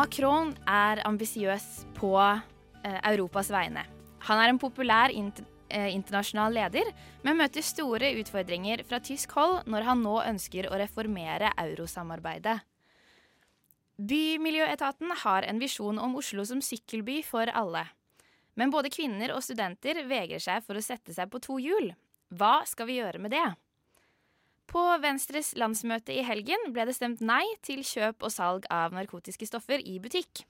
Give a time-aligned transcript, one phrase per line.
[0.00, 1.64] Macron er ambisiøs
[1.98, 3.82] på eh, Europas vegne.
[4.30, 6.88] Han er en populær inter eh, internasjonal leder,
[7.20, 12.56] men møter store utfordringer fra tysk hold når han nå ønsker å reformere eurosamarbeidet.
[14.00, 17.84] Bymiljøetaten har en visjon om Oslo som sykkelby for alle.
[18.56, 21.92] Men både kvinner og studenter vegrer seg for å sette seg på to hjul.
[22.32, 23.50] Hva skal vi gjøre med det?
[24.70, 29.48] På Venstres landsmøte i helgen ble det stemt nei til kjøp og salg av narkotiske
[29.48, 30.44] stoffer i butikk.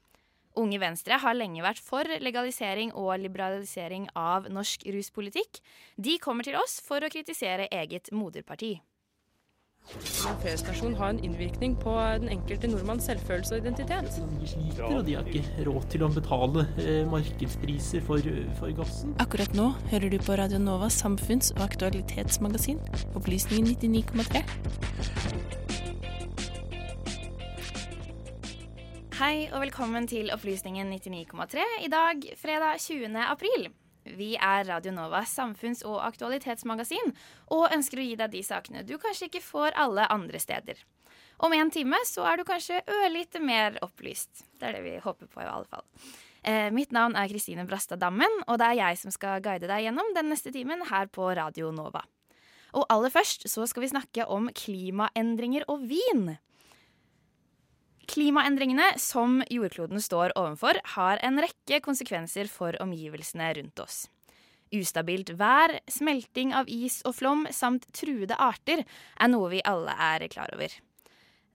[0.60, 5.62] Unge Venstre har lenge vært for legalisering og liberalisering av norsk ruspolitikk.
[5.96, 8.74] De kommer til oss for å kritisere eget moderparti.
[10.28, 11.92] En P-stasjon har en innvirkning på
[12.22, 14.18] den enkelte nordmanns selvfølelse og identitet.
[14.40, 19.16] De sliter, og de har ikke råd til å betale eh, markedspriser for, for, gassen.
[19.22, 22.78] Akkurat nå hører du på Radio Novas samfunns- og aktualitetsmagasin,
[23.18, 24.44] Opplysningen 99,3.
[29.20, 33.18] Hei og velkommen til Opplysningen 99,3 i dag, fredag 20.
[33.26, 33.72] april.
[34.04, 37.12] Vi er Radio Novas samfunns- og aktualitetsmagasin
[37.52, 40.80] og ønsker å gi deg de sakene du kanskje ikke får alle andre steder.
[41.40, 44.44] Om en time så er du kanskje ørlite mer opplyst.
[44.60, 45.86] Det er det vi håper på, i alle fall.
[46.42, 49.86] Eh, mitt navn er Kristine Brastad Dammen, og det er jeg som skal guide deg
[49.86, 52.04] gjennom den neste timen her på Radio Nova.
[52.76, 56.36] Og aller først så skal vi snakke om klimaendringer og vin.
[58.08, 64.04] Klimaendringene som jordkloden står overfor, har en rekke konsekvenser for omgivelsene rundt oss.
[64.70, 70.28] Ustabilt vær, smelting av is og flom samt truede arter er noe vi alle er
[70.30, 70.70] klar over.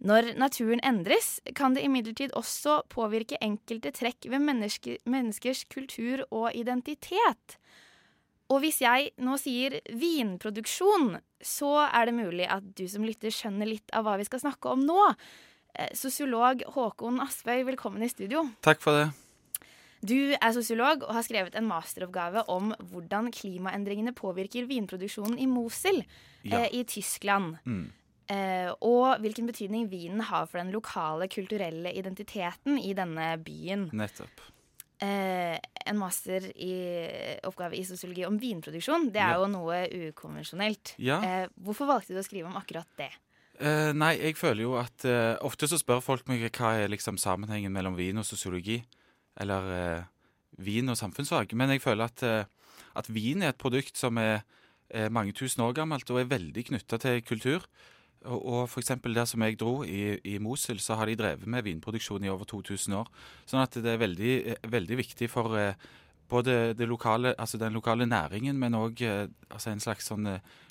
[0.03, 6.51] Når naturen endres, kan det imidlertid også påvirke enkelte trekk ved menneske, menneskers kultur og
[6.51, 7.55] identitet.
[8.51, 13.71] Og hvis jeg nå sier vinproduksjon, så er det mulig at du som lytter skjønner
[13.71, 14.99] litt av hva vi skal snakke om nå.
[15.75, 18.45] Eh, sosiolog Håkon Aspøy, velkommen i studio.
[18.63, 19.09] Takk for det.
[20.05, 26.03] Du er sosiolog og har skrevet en masteroppgave om hvordan klimaendringene påvirker vinproduksjonen i Mosul
[26.45, 26.61] ja.
[26.61, 27.57] eh, i Tyskland.
[27.65, 27.87] Mm.
[28.31, 33.89] Eh, og hvilken betydning vinen har for den lokale kulturelle identiteten i denne byen.
[33.93, 34.45] Nettopp.
[35.03, 39.41] Eh, en masteroppgave i, i sosiologi om vinproduksjon, det er ja.
[39.41, 40.95] jo noe ukonvensjonelt.
[41.03, 41.19] Ja.
[41.19, 43.11] Eh, hvorfor valgte du å skrive om akkurat det?
[43.55, 47.15] Uh, nei, jeg føler jo at uh, Ofte så spør folk meg hva er liksom
[47.21, 48.81] sammenhengen mellom vin og sosiologi.
[49.39, 50.05] Eller uh,
[50.59, 51.55] vin og samfunnsfag.
[51.55, 52.23] Men jeg føler at,
[52.95, 54.45] at vin er et produkt som er,
[54.87, 57.65] er, mange tusen år gammelt og er veldig knytta til kultur.
[58.25, 58.93] Og, og f.eks.
[59.03, 62.47] der som jeg dro, i, i, Mosul, så har de drevet med vinproduksjon i over
[62.47, 63.11] 2000 år.
[63.45, 64.35] Sånn at det er veldig,
[64.71, 65.59] veldig viktig for
[66.29, 70.27] både lokale, altså den lokale næringen, men òg altså en slags sånn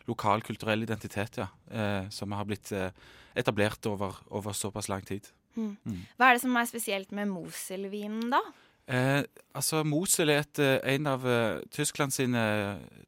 [0.09, 1.49] lokal kulturell identitet, ja.
[1.71, 2.91] Eh, som har blitt eh,
[3.37, 5.31] etablert over, over, såpass lang tid.
[5.55, 5.77] Mm.
[5.85, 6.03] Mm.
[6.19, 8.43] Hva er det som er spesielt med Moselvinen, da?
[8.85, 9.23] Eh,
[9.57, 12.43] altså, Mosel er et, eh, en av uh, Tyskland sine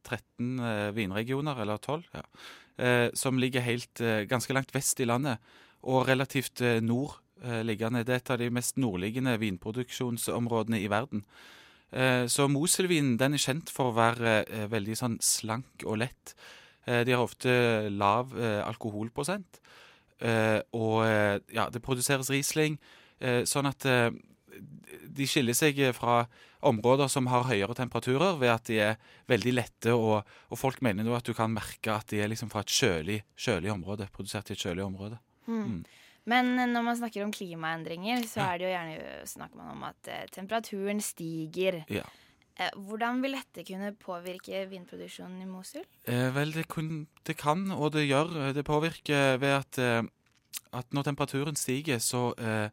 [0.07, 2.25] 13 uh, vinregioner, eller 12, ja,
[2.79, 5.43] eh, som ligger helt ganske langt vest i landet,
[5.87, 7.21] og relativt nord
[7.63, 8.03] liggende.
[8.03, 11.23] Det er et av de mest nordliggende vinproduksjonsområdene i verden.
[11.93, 16.35] Så Moselvinen den er kjent for å være veldig sånn slank og lett.
[16.87, 17.51] Eh, de har ofte
[17.91, 19.61] lav eh, alkoholprosent.
[20.23, 21.03] Eh, og
[21.53, 22.79] ja, det produseres Riesling,
[23.49, 23.85] sånn at
[25.17, 26.27] de skiller seg fra
[26.69, 28.99] områder som har høyere temperaturer, ved at de er
[29.33, 32.51] veldig lette, og, og folk mener nå at du kan merke at de er liksom
[32.53, 34.11] fra et kjølig, kjølig område.
[34.13, 35.17] Produsert i et kjølig område.
[35.49, 35.81] Mm.
[36.27, 40.09] Men når man snakker om klimaendringer, så er det jo gjerne snakker man om at
[40.35, 41.85] temperaturen stiger.
[41.93, 42.03] Ja.
[42.57, 45.85] Eh, hvordan vil dette kunne påvirke vinproduksjonen i Mosul?
[46.09, 48.33] Eh, vel, det, kun, det, kan, og det gjør.
[48.47, 50.03] Eh, det påvirker ved at, eh,
[50.73, 52.71] at når temperaturen stiger, så, eh,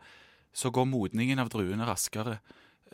[0.53, 2.39] så, går modningen av druene raskere.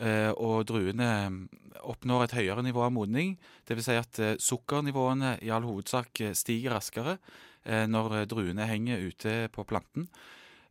[0.00, 1.46] eh, og druene
[1.84, 3.38] oppnår et høyere nivå av modning.
[3.68, 3.84] Dvs.
[3.84, 7.18] Si at eh, sukkernivåene i all hovedsak eh, stiger raskere
[7.66, 10.08] eh, når druene henger ute på planten.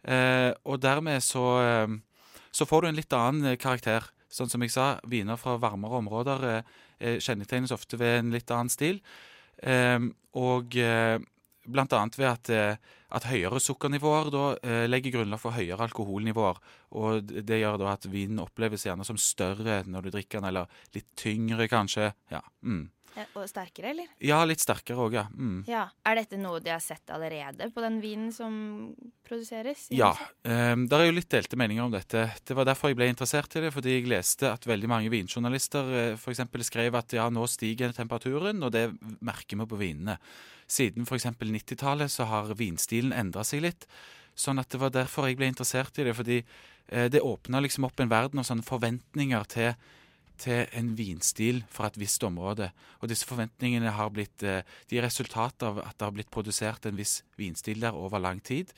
[0.03, 1.97] Eh, og dermed så, eh,
[2.51, 4.07] så, får du en litt annen karakter.
[4.29, 6.43] Sånn som jeg sa, viner fra varmere områder
[6.99, 8.99] kjennetegnes ofte ved en litt annen stil.
[10.37, 10.75] og
[11.65, 12.51] blant annet ved at,
[13.09, 14.43] at høyere sukkernivåer da,
[14.85, 16.61] legger grunnlag for høyere alkoholnivåer.
[16.93, 20.69] Og det gjør da at vinen oppleves gjerne som større når du drikker den, eller
[20.93, 22.11] litt tyngre kanskje.
[22.29, 22.43] Ja.
[22.61, 22.91] Mm.
[23.17, 24.09] Og sterkere, eller?
[24.23, 25.25] Ja, litt sterkere òg, ja.
[25.33, 25.63] Mm.
[25.67, 25.85] ja.
[26.07, 28.53] Er dette noe de har sett allerede på den vinen som
[29.27, 29.87] produseres?
[29.95, 30.11] Ja.
[30.43, 32.27] Um, det er jo litt delte meninger om dette.
[32.45, 35.91] Det var derfor jeg ble interessert i det, fordi jeg leste at veldig mange vinjournalister
[36.03, 36.45] eh, f.eks.
[36.69, 38.87] skrev at ja, nå stiger temperaturen, og det
[39.25, 40.19] merker vi på vinene.
[40.69, 41.31] Siden f.eks.
[41.39, 43.87] 90-tallet så har vinstilen endra seg litt.
[44.39, 47.89] Sånn at det var derfor jeg ble interessert i det, fordi uh, det åpna liksom
[47.89, 49.73] opp en verden av sånne forventninger til
[50.39, 52.71] til en vinstil fra et visst område.
[52.99, 56.97] Og disse forventningene har blitt, eh, de er av at det har blitt produsert en
[56.97, 58.73] viss vinstil der over lang tid.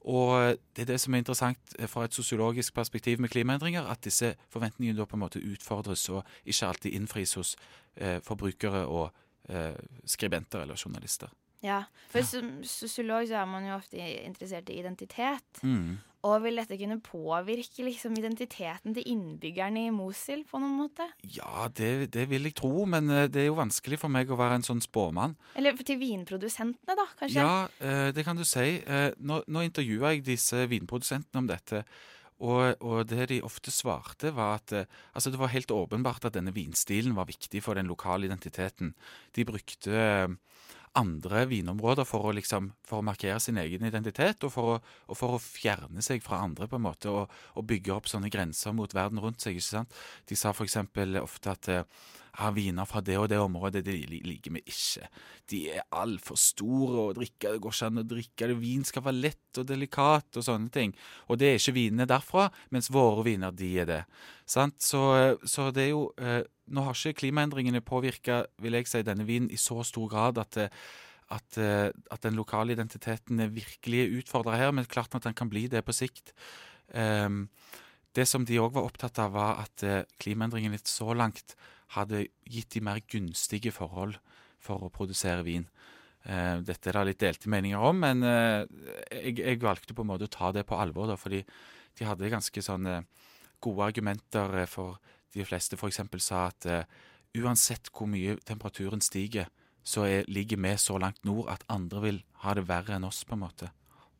[0.00, 4.04] Og det er det som er interessant eh, fra et sosiologisk perspektiv med klimaendringer, at
[4.04, 7.56] disse forventningene da på en måte utfordres og ikke alltid innfris hos
[7.96, 9.10] eh, forbrukere og
[9.48, 9.74] eh,
[10.06, 11.28] skribenter eller journalister.
[11.64, 11.82] Ja,
[12.12, 15.62] for som sosiolog så er man jo ofte interessert i identitet.
[15.66, 15.98] Mm.
[16.26, 21.06] Og vil dette kunne påvirke liksom, identiteten til innbyggerne i Mosul på noen måte?
[21.36, 24.38] Ja, det, det, vil jeg tro, men eh, det er jo vanskelig for meg å
[24.38, 25.36] være en sånn spåmann.
[25.58, 27.44] Eller til vinprodusentene, da, kanskje?
[27.44, 28.66] Ja, eh, det kan du si.
[28.82, 31.84] Eh, nå, nå intervjua jeg disse vinprodusentene om dette.
[32.38, 36.54] Og, og, det de ofte svarte, var at altså det var helt åpenbart at denne
[36.54, 38.92] vinstilen var viktig for den lokale identiteten.
[39.34, 40.02] De brukte
[40.98, 45.18] andre vinområder for å, liksom, for å markere sin egen identitet, og for, å, og
[45.18, 48.76] for, å, fjerne seg fra andre, på en måte, og, og, bygge opp sånne grenser
[48.76, 49.58] mot verden rundt seg.
[49.58, 49.98] ikke sant?
[50.28, 50.78] De sa f.eks.
[51.22, 51.72] ofte at
[52.36, 55.08] ja, eh, viner fra det og det området, det liker vi ikke.
[55.50, 58.58] De er altfor store å drikke, det går ikke an å drikke det.
[58.60, 60.94] Vin skal være lett og delikat og sånne ting.
[61.28, 64.02] Og det er ikke vinene derfra, mens våre viner, de er det.
[64.48, 69.60] Så, så det er jo eh, nå har ikke klimaendringene påvirka si, denne vinen i
[69.60, 70.58] så stor grad at,
[71.32, 75.64] at, at den lokale identiteten er virkelig utfordra her, men klart at den kan bli
[75.66, 76.34] det på sikt.
[76.92, 77.48] Um,
[78.12, 79.84] det som de òg var opptatt av, var at
[80.20, 81.56] klimaendringene så langt
[81.96, 84.18] hadde gitt de mer gunstige forhold
[84.62, 85.66] for å produsere vin.
[86.28, 88.64] Uh, dette er det litt delte meninger om, men uh,
[89.14, 91.44] jeg, jeg, valgte på en måte å ta det på alvor, da, fordi
[91.98, 93.00] de hadde ganske sånne
[93.64, 94.98] gode argumenter for
[95.34, 96.02] de fleste f.eks.
[96.22, 96.66] sa at
[97.36, 99.48] uansett hvor mye temperaturen stiger,
[99.88, 103.24] så er, ligger vi så langt nord at andre vil ha det verre enn oss,
[103.24, 103.70] på en måte.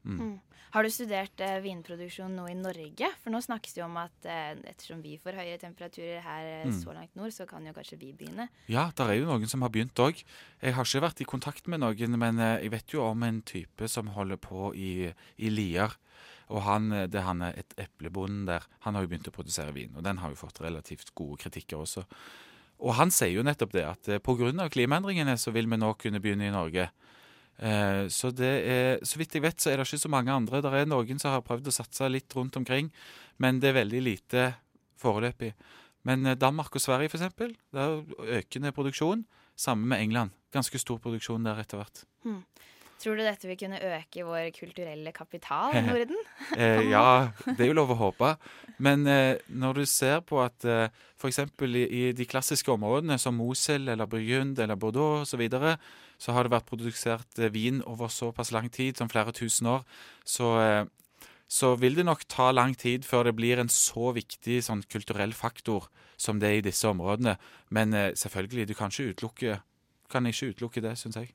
[0.02, 0.18] Mm.
[0.18, 0.36] Mm.
[0.74, 3.10] Har du studert eh, vinproduksjon nå i Norge?
[3.22, 6.66] For nå snakkes det jo om at eh, ettersom vi får høyere temperaturer her eh,
[6.68, 6.80] mm.
[6.82, 8.48] så langt nord, så kan jo kanskje vi begynne.
[8.70, 10.20] Ja, der er jo noen som har begynt òg.
[10.60, 13.40] Jeg har ikke vært i kontakt med noen, men eh, jeg vet jo om en
[13.46, 14.92] type som holder på i,
[15.40, 15.96] i Lier.
[16.48, 19.74] Og han, eh, det han er et eplebonden der, han har jo begynt å produsere
[19.76, 19.94] vin.
[19.96, 22.04] Og den har jo fått relativt gode kritikker også.
[22.78, 24.68] Og han sier jo nettopp det, at eh, pga.
[24.68, 26.88] klimaendringene så vil vi nå kunne begynne i Norge.
[27.58, 30.62] Eh, så det er, så vidt jeg vet, så er det ikke så mange andre.
[30.62, 32.92] Det er noen som har prøvd å satse litt rundt omkring,
[33.42, 34.46] men det er veldig lite
[34.98, 35.52] foreløpig.
[36.08, 39.26] Men Danmark og Sverige, f.eks., det er økende produksjon.
[39.58, 40.34] Samme med England.
[40.54, 42.04] Ganske stor produksjon der etter hvert.
[42.22, 42.44] Hmm.
[42.98, 46.18] Tror du dette vil kunne øke vår kulturelle kapital i Norden?
[46.56, 48.32] eh, ja, det er jo lov å håpe.
[48.82, 51.40] Men eh, når du ser på at eh, f.eks.
[51.62, 55.76] I, i de klassiske områdene som Mosel eller Burgund eller Bordeaux osv., så, videre,
[56.18, 59.86] så har det vært produsert eh, vin over såpass lang tid som flere tusen år.
[60.26, 60.84] Så, eh,
[61.48, 65.32] så vil det nok ta lang tid før det blir en så viktig sånn kulturell
[65.32, 65.86] faktor
[66.18, 67.38] som det er i disse områdene.
[67.70, 69.60] Men eh, selvfølgelig, du kan ikke utelukke,
[70.10, 71.30] kan ikke utelukke det, syns jeg.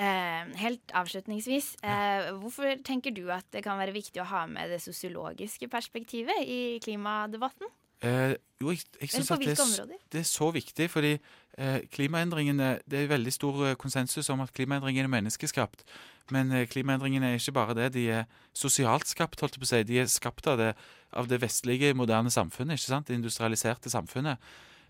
[0.00, 4.70] Eh, helt avslutningsvis, eh, hvorfor tenker du at det kan være viktig å ha med
[4.72, 7.68] det sosiologiske perspektivet i klimadebatten?
[8.00, 11.10] Eh, jo, jeg, jeg synes at det er, det er, så viktig, fordi
[11.58, 15.84] eh, klimaendringene Det er veldig stor eh, konsensus om at klimaendringene er menneskeskapt.
[16.32, 17.92] Men eh, klimaendringene er ikke bare det.
[17.98, 18.24] De er
[18.56, 19.82] sosialt skapt, holdt jeg på å si.
[19.84, 20.72] De er skapt av det,
[21.12, 22.80] av det vestlige, moderne samfunnet.
[22.80, 23.08] ikke sant?
[23.08, 24.40] Det industrialiserte samfunnet.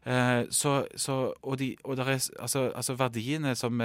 [0.00, 3.82] Så, så, og, de, og er, altså, altså verdiene som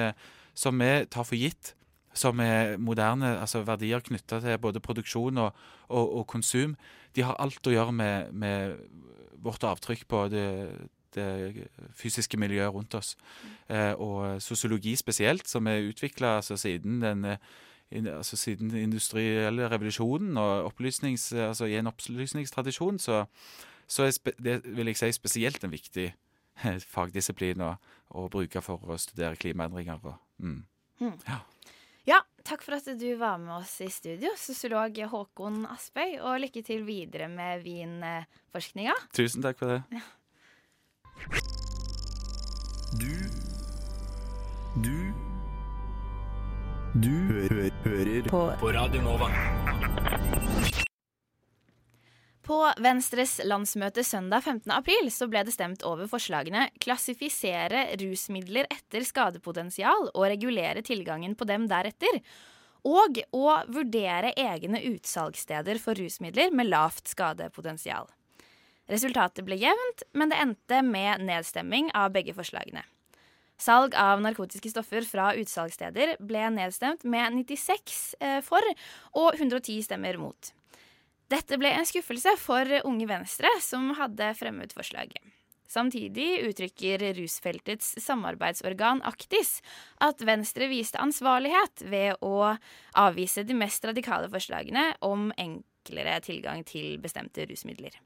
[0.55, 1.73] som vi tar for gitt,
[2.15, 5.51] som er moderne altså verdier knytta til både produksjon og,
[5.89, 6.77] og, og, konsum,
[7.15, 8.77] de har alt å gjøre med, med
[9.43, 10.47] vårt avtrykk på det,
[11.15, 11.67] det
[11.99, 13.13] fysiske miljøet rundt oss.
[13.67, 17.27] Eh, og sosiologi spesielt, som er utvikla altså, siden den
[18.09, 23.25] altså siden industrielle revolusjonen og opplysnings, altså i en opplysningstradisjon, så,
[23.87, 27.75] så er det vil jeg si spesielt en viktig eh, fagdisiplin å,
[28.15, 29.99] å bruke for å studere klimaendringer.
[30.03, 30.63] Og, mm.
[31.01, 31.19] mm.
[31.27, 31.41] Ja.
[32.05, 36.61] Ja, takk for at du var med oss i studio, sosiolog Håkon Aspøy, og lykke
[36.65, 38.93] til videre med vinforskninga.
[39.17, 40.01] Tusen takk for det.
[43.01, 43.09] Du
[44.85, 44.95] Du
[46.95, 49.64] Du hø hø hører På- på Radio Nova.
[52.45, 54.69] På Venstres landsmøte søndag 15.
[54.75, 61.47] april så ble det stemt over forslagene 'klassifisere rusmidler etter skadepotensial og regulere tilgangen på
[61.49, 62.19] dem deretter',
[62.85, 68.05] og å vurdere egne utsalgssteder for rusmidler med lavt skadepotensial.
[68.93, 72.83] Resultatet ble jevnt, men det endte med nedstemming av begge forslagene.
[73.57, 78.61] Salg av narkotiske stoffer fra utsalgssteder ble nedstemt med 96 eh, for
[79.15, 80.51] og 110 stemmer mot.
[81.31, 85.23] Dette ble en skuffelse for Unge Venstre, som hadde fremmet forslaget.
[85.65, 89.57] Samtidig uttrykker rusfeltets samarbeidsorgan Aktis
[90.05, 92.53] at Venstre viste ansvarlighet ved å
[93.01, 97.97] avvise de mest radikale forslagene om enklere tilgang til bestemte rusmidler.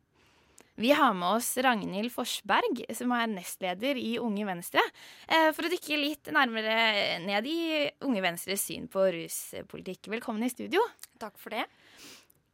[0.79, 4.79] Vi har med oss Ragnhild Forsberg, som er nestleder i Unge Venstre,
[5.27, 10.07] eh, for å dykke litt nærmere ned i Unge Venstres syn på ruspolitikk.
[10.07, 10.79] Velkommen i studio.
[11.19, 11.67] Takk for det.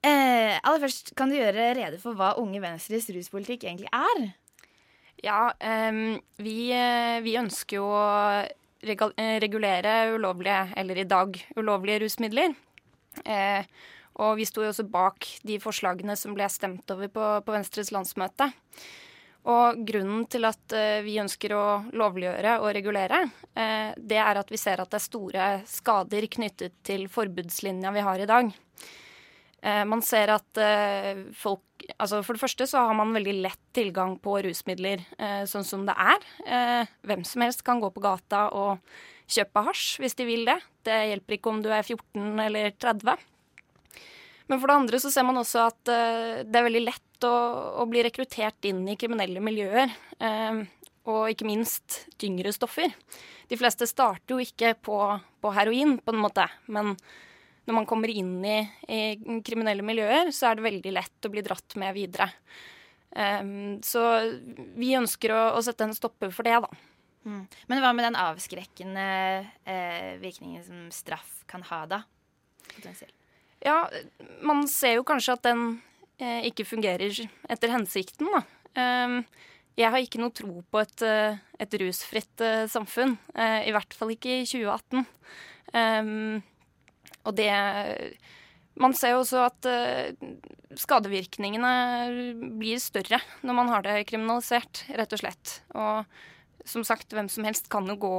[0.06, 4.28] Eh, aller først, kan du gjøre rede for hva Unge Venstres ruspolitikk egentlig er?
[5.26, 5.40] Ja,
[5.90, 8.06] um, vi, eh, vi ønsker jo å
[8.46, 12.54] eh, regulere ulovlige, eller i dag ulovlige rusmidler.
[13.26, 13.66] Eh,
[14.22, 17.90] og vi sto jo også bak de forslagene som ble stemt over på, på Venstres
[17.96, 18.52] landsmøte.
[19.52, 21.66] Og grunnen til at eh, vi ønsker å
[21.98, 26.78] lovliggjøre og regulere, eh, det er at vi ser at det er store skader knyttet
[26.86, 28.54] til forbudslinja vi har i dag.
[29.66, 31.64] Eh, man ser at eh, folk
[32.00, 35.84] Altså for det første så har man veldig lett tilgang på rusmidler eh, sånn som
[35.86, 36.24] det er.
[37.06, 38.80] Hvem som helst kan gå på gata og
[39.30, 40.56] kjøpe hasj hvis de vil det.
[40.88, 43.22] Det hjelper ikke om du er 14 eller 30.
[44.50, 45.92] Men for det andre så ser man også at
[46.48, 47.36] det er veldig lett å,
[47.84, 49.94] å bli rekruttert inn i kriminelle miljøer.
[51.06, 52.98] og ikke minst tyngre stoffer.
[53.52, 54.98] De fleste starter jo ikke på,
[55.44, 56.96] på heroin, på en måte, men
[57.66, 59.02] når man kommer inn i, i
[59.46, 62.30] kriminelle miljøer, så er det veldig lett å bli dratt med videre.
[63.16, 64.04] Um, så
[64.76, 66.70] vi ønsker å, å sette en stopper for det, da.
[67.26, 67.42] Mm.
[67.72, 69.06] Men hva med den avskrekkende
[69.66, 72.04] eh, virkningen som straff kan ha, da?
[73.66, 73.80] Ja,
[74.46, 75.64] man ser jo kanskje at den
[76.22, 77.18] eh, ikke fungerer
[77.50, 78.44] etter hensikten, da.
[78.76, 79.24] Um,
[79.76, 83.18] jeg har ikke noe tro på et, eh, et rusfritt uh, samfunn.
[83.36, 85.04] Uh, I hvert fall ikke i 2018.
[85.76, 86.44] Ehm,
[87.26, 87.52] og det
[88.76, 90.16] Man ser jo også at eh,
[90.76, 91.70] skadevirkningene
[92.60, 95.54] blir større når man har det kriminalisert, rett og slett.
[95.72, 96.04] Og
[96.68, 98.18] som sagt, hvem som helst kan jo gå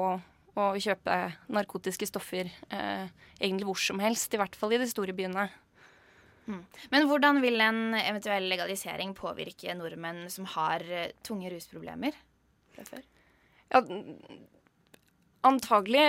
[0.56, 1.18] og kjøpe
[1.52, 3.04] narkotiske stoffer eh,
[3.36, 5.44] egentlig hvor som helst, i hvert fall i de store byene.
[6.46, 6.62] Mm.
[6.92, 12.16] Men hvordan vil en eventuell legalisering påvirke nordmenn som har eh, tunge rusproblemer
[12.72, 13.04] fra før?
[13.74, 13.82] Ja,
[15.44, 16.06] antagelig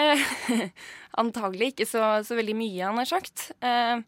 [1.18, 3.48] Antagelig ikke så, så veldig mye, han har sagt.
[3.66, 4.04] Eh,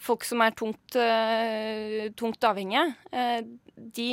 [0.00, 3.42] folk som er tungt, eh, tungt avhengige, eh,
[3.76, 4.06] de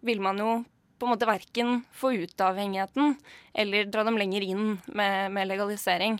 [0.00, 0.54] vil man jo
[0.96, 3.18] på en måte verken få ut avhengigheten
[3.52, 4.64] eller dra dem lenger inn
[4.96, 6.16] med, med legalisering.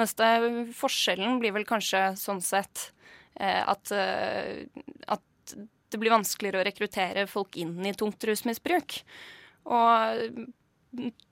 [0.00, 0.30] Neste
[0.78, 2.86] forskjellen blir vel kanskje sånn sett
[3.36, 5.54] at, at
[5.92, 9.02] det blir vanskeligere å rekruttere folk inn i tungt rusmisbruk.
[9.68, 10.46] Og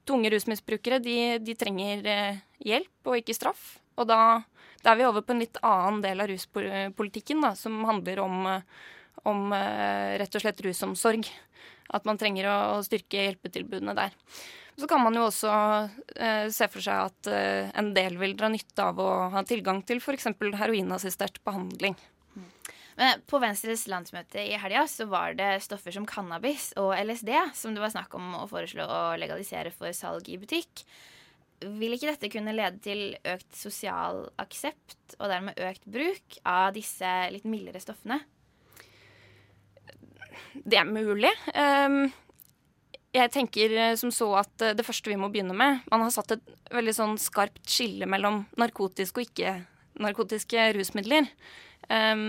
[0.09, 3.79] tunge rusmisbrukere de, de trenger eh, hjelp og ikke straff.
[4.01, 4.41] Og da,
[4.85, 8.39] da er vi over på en litt annen del av ruspolitikken, da, som handler om,
[8.49, 8.87] eh,
[9.29, 11.29] om eh, rett og slett rusomsorg.
[11.91, 14.15] At man trenger å, styrke hjelpetilbudene der.
[14.79, 15.51] Så kan man jo også
[16.15, 19.83] eh, se for seg at eh, en del vil dra nytte av å ha tilgang
[19.85, 20.31] til f.eks.
[20.57, 21.99] heroinassistert behandling.
[23.01, 27.73] Men på Venstres landsmøte i helga så var det stoffer som cannabis og LSD som
[27.73, 30.83] det var snakk om å foreslå å legalisere for salg i butikk.
[31.81, 37.09] Vil ikke dette kunne lede til økt sosial aksept og dermed økt bruk av disse
[37.33, 38.21] litt mildere stoffene?
[40.53, 41.33] Det er mulig.
[41.57, 42.11] Um,
[43.17, 46.13] jeg tenker eh, som så at eh, det første vi må begynne med Man har
[46.15, 51.27] satt et veldig sånn skarpt skille mellom narkotiske og ikke-narkotiske rusmidler.
[51.91, 52.25] Um,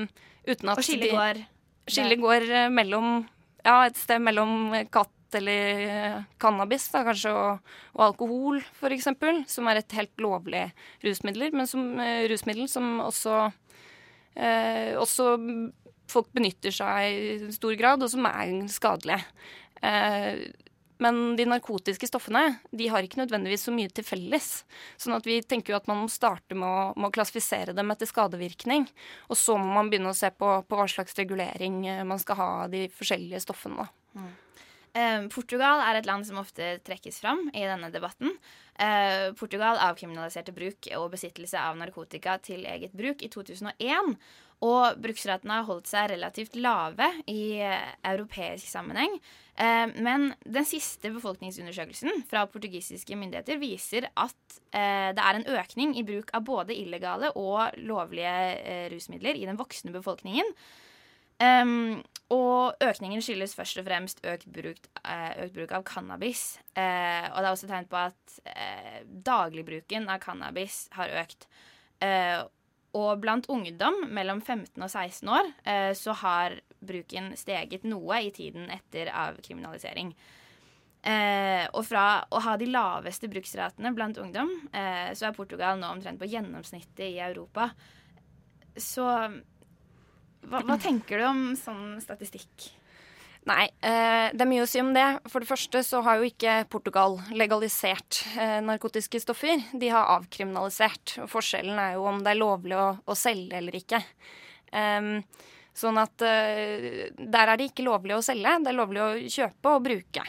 [0.48, 1.44] uten at Og skillet går
[1.92, 3.28] Skillet går eh, mellom
[3.62, 8.58] Ja, et sted mellom katt eller eh, cannabis, da, kanskje, og, og alkohol,
[8.90, 10.66] eksempel, som er et helt lovlig
[11.06, 13.38] rusmiddel, men som, eh, rusmiddel som også,
[14.36, 15.30] eh, også
[16.12, 19.22] folk benytter seg i stor grad, og som er skadelige.
[19.82, 20.50] Eh,
[21.02, 24.50] men de narkotiske stoffene de har ikke nødvendigvis så mye til felles.
[25.02, 27.90] Sånn at vi tenker jo at man må starte med å, med å klassifisere dem
[27.94, 28.86] etter skadevirkning.
[29.34, 32.38] Og så må man begynne å se på, på hva slags regulering eh, man skal
[32.38, 33.88] ha av de forskjellige stoffene.
[34.14, 34.30] Da.
[34.94, 38.36] Eh, Portugal er et land som ofte trekkes fram i denne debatten.
[38.76, 44.16] Eh, Portugal avkriminaliserte bruk og besittelse av narkotika til eget bruk i 2001.
[44.62, 49.16] Og bruksratene har holdt seg relativt lave i eh, europeisk sammenheng.
[49.58, 55.98] Eh, men den siste befolkningsundersøkelsen fra portugisiske myndigheter viser at eh, det er en økning
[55.98, 60.54] i bruk av både illegale og lovlige rusmidler i den voksne befolkningen.
[61.42, 66.60] Um, og økningen skyldes først og fremst økt bruk, uh, økt bruk av cannabis.
[66.76, 71.48] Uh, og det er også tegn på at uh, dagligbruken av cannabis har økt.
[72.98, 75.50] Og blant ungdom mellom 15 og 16 år
[75.96, 80.10] så har bruken steget noe i tiden etter avkriminalisering.
[81.72, 86.28] og fra å ha de laveste bruksratene blant ungdom, så er Portugal nå omtrent på
[86.34, 87.70] gjennomsnittet i Europa.
[88.76, 92.72] Så hva, hva, tenker du om sånn statistikk?
[93.50, 95.06] Nei, eh, det er mye å si om det.
[95.32, 99.64] For det første så har jo ikke Portugal legalisert eh, narkotiske stoffer.
[99.74, 101.16] De har avkriminalisert.
[101.24, 104.04] Og forskjellen er jo om det er lovlig å, å selge eller ikke.
[104.72, 105.16] Um,
[105.74, 108.60] sånn at eh, der er det ikke lovlig å selge.
[108.62, 110.28] Det er lovlig å kjøpe og bruke.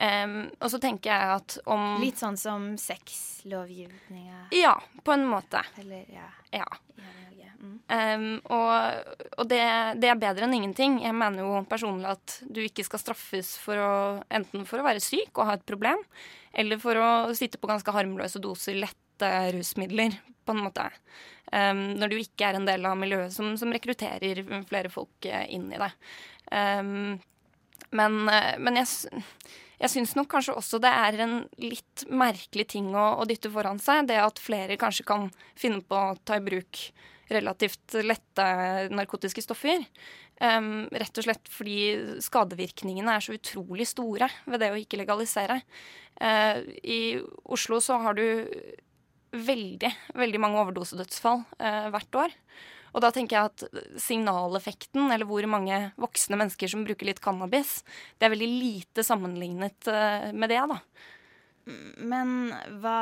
[0.00, 4.46] Um, og så tenker jeg at om Litt sånn som sexlovgivninga?
[4.56, 5.62] Ja, på en måte.
[5.78, 6.26] Eller, ja.
[6.56, 6.66] ja.
[7.60, 9.60] Um, og, og det,
[10.00, 11.00] det, er bedre enn ingenting.
[11.04, 13.92] Jeg mener jo personlig at du ikke skal straffes for å
[14.32, 16.00] enten for å være syk og ha et problem,
[16.56, 20.86] eller for å sitte på ganske harmløse doser lette rusmidler, på en måte.
[21.52, 24.40] Um, når du ikke er en del av miljøet som, som rekrutterer
[24.70, 25.90] flere folk eh, inn i det.
[26.54, 27.18] Um,
[27.90, 28.88] men, eh, men jeg
[29.80, 33.80] jeg syns nok kanskje også det er en litt merkelig ting å, å, dytte foran
[33.80, 34.10] seg.
[34.10, 36.82] Det at flere kanskje kan finne på å ta i bruk
[37.30, 38.46] relativt lette
[38.92, 39.84] narkotiske stoffer.
[40.40, 41.78] Um, rett og slett fordi
[42.24, 45.60] skadevirkningene er så utrolig store ved det å ikke legalisere.
[46.16, 47.00] Uh, I
[47.44, 48.24] Oslo så har du
[49.30, 52.36] veldig, veldig mange overdosedødsfall uh, hvert år.
[52.90, 57.80] Og da tenker jeg at signaleffekten, eller hvor mange voksne mennesker som bruker litt cannabis,
[58.18, 60.80] det er veldig lite sammenlignet uh, med det, da.
[62.00, 62.50] Men
[62.82, 63.00] hva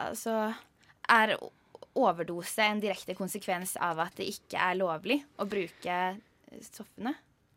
[0.00, 0.54] Altså
[1.12, 1.34] Er
[1.94, 6.00] overdose en direkte konsekvens av at det ikke er lovlig å bruke
[6.62, 7.14] stoffene?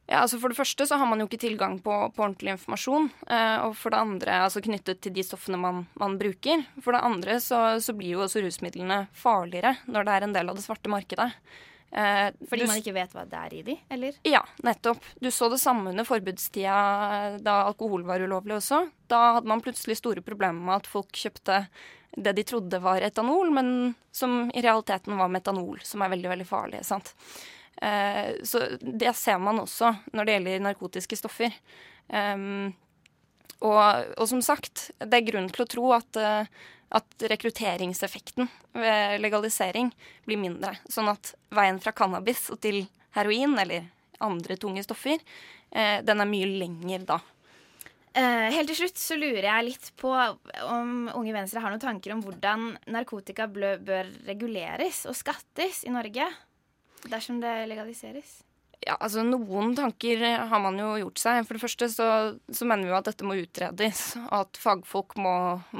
[0.07, 3.09] Ja, altså For det første så har man jo ikke tilgang på, på ordentlig informasjon.
[3.27, 6.63] Eh, og for det andre, altså knyttet til de stoffene man, man bruker.
[6.79, 10.53] For det andre så, så, blir jo også rusmidlene farligere når det er en del
[10.53, 11.27] av det svarte markedet.
[11.91, 14.17] Eh, Fordi du, man ikke vet hva det er i de, eller?
[14.27, 15.05] Ja, nettopp.
[15.23, 18.83] Du så det samme under forbudstida da alkohol var ulovlig også.
[19.07, 21.63] Da hadde man plutselig store problemer med at folk kjøpte
[22.17, 23.69] det de trodde var etanol, men
[24.15, 26.81] som i realiteten var metanol, som er veldig, veldig farlig.
[26.87, 27.13] sant?
[27.81, 31.53] Eh, så det ser man også når det gjelder narkotiske stoffer.
[32.07, 32.73] Um,
[33.59, 33.83] og,
[34.17, 38.47] og, som sagt, det er grunn til å tro at, uh, at rekrutteringseffekten
[38.77, 39.91] ved legalisering
[40.27, 40.77] blir mindre.
[40.87, 42.85] Sånn at veien fra cannabis til
[43.17, 43.89] heroin eller
[44.23, 45.19] andre tunge stoffer,
[45.75, 47.19] uh, den er mye lenger da.
[48.17, 52.15] Uh, helt til slutt så lurer jeg litt på om Unge Venstre har noen tanker
[52.15, 56.25] om hvordan narkotika bør reguleres og skattes i Norge
[57.11, 58.39] dersom det legaliseres.
[58.85, 61.41] Ja, altså Noen tanker har man jo gjort seg.
[61.47, 62.07] For det første så,
[62.45, 64.03] så mener vi jo at dette må utredes.
[64.39, 65.35] At fagfolk må,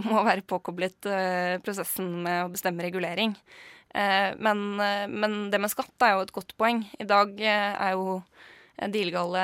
[0.07, 3.35] må være påkoblet eh, prosessen med å bestemme regulering.
[3.93, 6.83] Eh, men, eh, men, det med skatt er jo et godt poeng.
[6.97, 8.21] I dag er jo
[8.77, 9.43] det illegale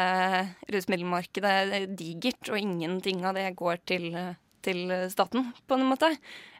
[0.70, 4.12] rusmiddelmarkedet digert, og ingenting av det går til,
[4.63, 6.10] til staten, på en måte.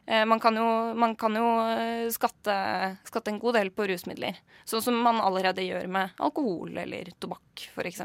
[0.06, 2.54] Eh, man kan jo, man kan jo eh, skatte,
[3.08, 4.40] skatte, en god del på rusmidler.
[4.68, 8.04] Sånn som man allerede gjør med alkohol eller tobakk, f.eks.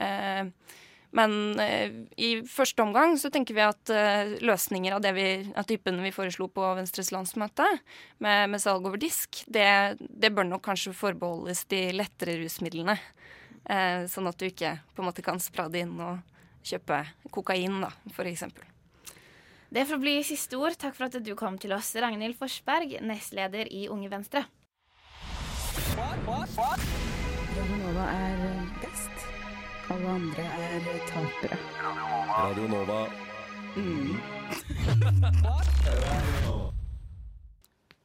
[0.00, 0.44] Eh,
[1.16, 1.32] men
[2.20, 3.92] i første omgang så tenker vi at
[4.44, 7.64] løsninger av, vi, av typen vi foreslo på Venstres landsmøte,
[8.20, 12.98] med, med salg over disk, det, det bør nok kanskje forbeholdes de lettere rusmidlene.
[13.66, 16.20] Eh, sånn at du ikke på en måte kan sprade inn og
[16.66, 17.00] kjøpe
[17.34, 18.44] kokain, da, f.eks.
[19.68, 20.76] Det får bli siste ord.
[20.78, 24.44] Takk for at du kom til oss, Ragnhild Forsberg, nestleder i Unge Venstre.
[25.96, 28.36] Radio Nova er
[28.82, 29.26] best.
[29.90, 31.58] Alle andre er tapere.
[32.30, 33.00] Radio Nova.
[33.76, 34.16] Mm.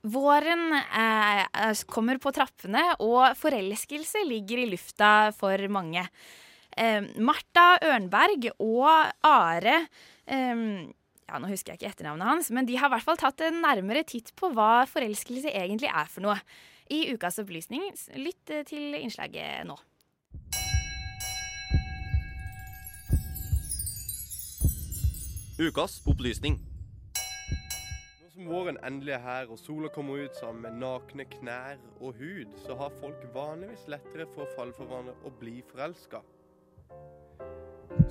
[0.01, 6.01] Våren eh, eh, kommer på trappene, og forelskelse ligger i lufta for mange.
[6.73, 8.89] Eh, Marta Ørnberg og
[9.29, 9.85] Are
[10.25, 10.89] eh,
[11.31, 13.61] ja, Nå husker jeg ikke etternavnet hans, men de har i hvert fall tatt en
[13.63, 16.35] nærmere titt på hva forelskelse egentlig er for noe.
[16.91, 17.85] I ukas opplysning,
[18.19, 19.77] lytt eh, til innslaget nå.
[25.61, 26.59] Ukas opplysning.
[28.19, 32.19] Nå som våren endelig er her og sola kommer ut sammen med nakne knær og
[32.19, 36.23] hud, så har folk vanligvis lettere for å falle for hverandre og bli forelska.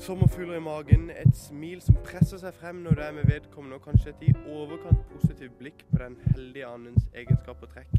[0.00, 3.82] Sommerfugler i magen, et smil som presser seg frem når du er med vedkommende, og
[3.84, 7.90] kanskje et i overkant positivt blikk på den heldige andens egenskap og trekk.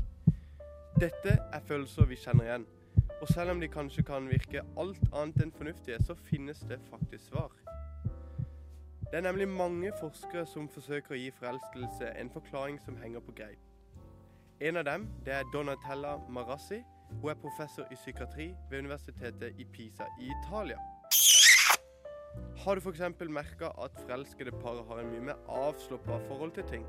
[0.97, 2.65] Dette er følelser vi kjenner igjen.
[3.21, 7.27] Og selv om de kanskje kan virke alt annet enn fornuftige, så finnes det faktisk
[7.27, 7.53] svar.
[9.03, 13.35] Det er nemlig mange forskere som forsøker å gi forelskelse en forklaring som henger på
[13.37, 13.61] greip.
[14.57, 16.81] En av dem det er Donatella Marassi.
[17.11, 20.81] Hun er professor i psykiatri ved universitetet i Pisa i Italia.
[22.63, 23.02] Har du f.eks.
[23.30, 26.86] merka at forelskede par har en mye mer avslappa forhold til ting?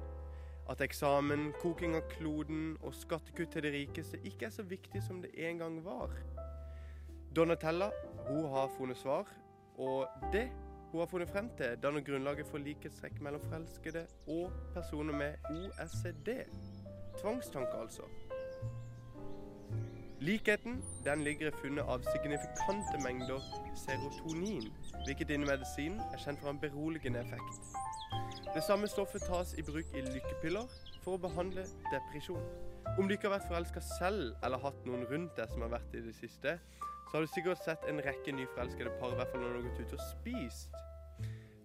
[0.71, 5.23] At eksamen, koking av kloden og skattekutt til de rikeste ikke er så viktig som
[5.23, 6.13] det en gang var?
[7.37, 7.91] Donatella
[8.29, 9.27] hun har funnet svar,
[9.79, 10.51] og det
[10.93, 16.45] hun har funnet frem til, danner grunnlaget for likhetstrekk mellom forelskede og personer med OECD.
[17.21, 18.05] Tvangstanker, altså.
[20.23, 23.43] Likheten den ligger i funnet av signifikante mengder
[23.75, 24.69] serotonin,
[25.07, 27.73] hvilket innen medisinen er kjent for en beroligende effekt.
[28.55, 30.71] Det samme stoffet tas i bruk i lykkepiller
[31.03, 32.45] for å behandle depresjon.
[32.95, 35.99] Om du ikke har vært forelska selv, eller hatt noen rundt deg som har vært
[35.99, 36.55] i det siste,
[37.09, 39.71] så har du sikkert sett en rekke nyforelskede par, i hvert fall når du har
[39.73, 40.83] gått ut og spist.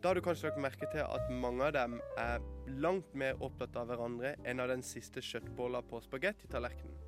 [0.01, 2.41] Da har du kanskje lagt merke til at mange av dem er
[2.81, 7.06] langt mer opptatt av hverandre enn av den siste kjøttbolla på spagettitallerkenen.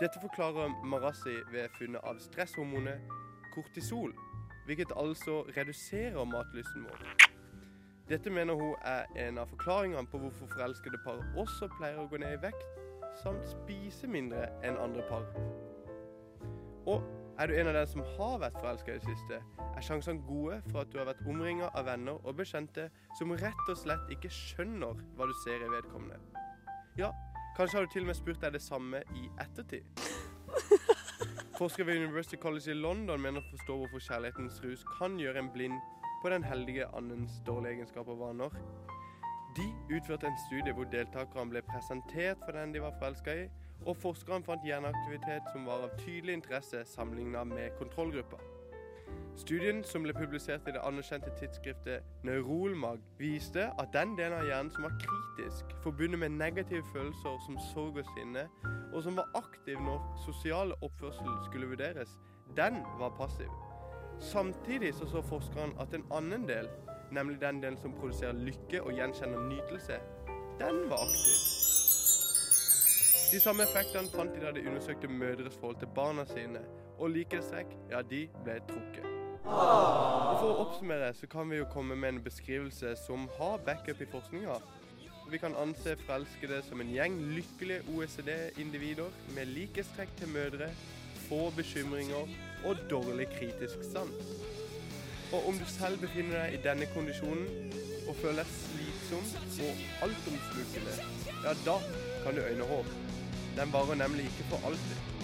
[0.00, 3.00] Dette forklarer Marassi ved funnet av stresshormonet
[3.54, 4.10] kortisol,
[4.66, 7.04] hvilket altså reduserer matlysten vår.
[8.10, 12.20] Dette mener hun er en av forklaringene på hvorfor forelskede par også pleier å gå
[12.20, 12.66] ned i vekt,
[13.22, 15.24] samt spise mindre enn andre par.
[16.84, 17.00] Og
[17.40, 20.60] er du en av dem som har vært forelska i det siste, er sjansene gode
[20.68, 24.28] for at du har vært omringa av venner og bekjente som rett og slett ikke
[24.42, 26.20] skjønner hva du ser i vedkommende.
[27.00, 27.14] Ja,
[27.56, 29.84] kanskje har du til og med spurt deg det samme i ettertid.
[31.60, 35.52] Forskere ved University College i London mener å forstå hvorfor kjærlighetens rus kan gjøre en
[35.54, 35.78] blind
[36.22, 38.58] på den heldige andens dårlige egenskaper og vaner.
[39.56, 39.64] De
[39.96, 43.46] utførte en studie hvor deltakerne ble presentert for den de var forelska i,
[43.86, 48.40] og forskerne fant hjerneaktivitet som var av tydelig interesse sammenlignet med kontrollgruppa.
[49.36, 54.70] Studien, som ble publisert i det anerkjente tidsskriftet Neurolmag, viste at den delen av hjernen
[54.72, 58.46] som var kritisk, forbundet med negative følelser som sorg og sinne,
[58.94, 62.16] og som var aktiv når sosial oppførsel skulle vurderes,
[62.56, 63.52] den var passiv.
[64.20, 66.70] Samtidig så, så forskeren at en annen del,
[67.12, 70.00] nemlig den delen som produserer lykke og gjenkjenner nytelse,
[70.62, 71.36] den var aktiv.
[73.34, 76.64] De samme effektene fant de da de undersøkte mødres forhold til barna sine,
[76.98, 79.25] og likhetstrekk, ja, de ble trukket.
[79.46, 84.02] Og For å oppsummere så kan vi jo komme med en beskrivelse som har backup
[84.02, 84.58] i forskninga.
[85.30, 90.68] Vi kan anse forelskede som en gjeng lykkelige OECD-individer med likhetstrekk til mødre,
[91.28, 92.30] få bekymringer
[92.66, 94.30] og dårlig kritisk sans.
[95.34, 97.74] Og om du selv befinner deg i denne kondisjonen
[98.06, 99.26] og føler deg slitsom
[99.66, 100.94] og altomslukende,
[101.42, 101.80] ja, da
[102.22, 102.96] kan du øyne håp.
[103.58, 105.15] Den varer nemlig ikke for alltid.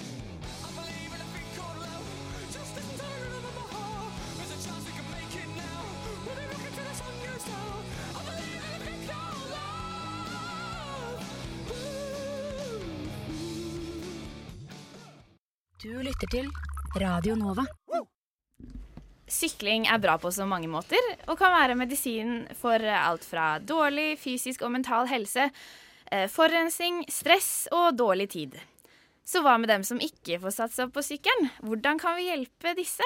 [16.23, 16.51] Lytter til
[17.03, 17.65] Radio Nova.
[19.27, 24.19] Sykling er bra på så mange måter, og kan være medisin for alt fra dårlig
[24.21, 25.51] fysisk og mental helse,
[26.13, 28.61] eh, forurensning, stress og dårlig tid.
[29.25, 31.51] Så hva med dem som ikke får satse opp på sykkelen?
[31.63, 33.03] Hvordan kan vi hjelpe disse?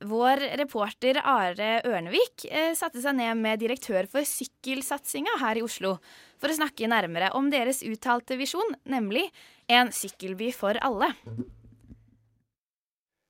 [0.00, 5.96] Vår reporter Are Ørnevik eh, satte seg ned med direktør for sykkelsatsinga her i Oslo
[6.36, 9.30] for å snakke nærmere om deres uttalte visjon, nemlig
[9.68, 11.14] en sykkelby for alle.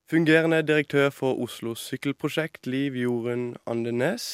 [0.05, 4.25] Fungerende direktør for Oslos sykkelprosjekt, Liv Jorunn Andenes.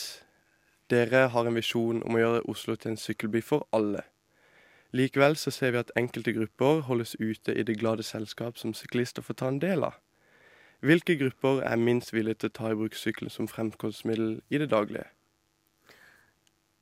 [0.90, 4.02] Dere har en visjon om å gjøre Oslo til en sykkelby for alle.
[4.90, 9.22] Likevel så ser vi at enkelte grupper holdes ute i det glade selskap som syklister
[9.22, 9.94] får ta en del av.
[10.82, 14.72] Hvilke grupper er minst villige til å ta i bruk sykkelen som fremkomstmiddel i det
[14.74, 15.06] daglige?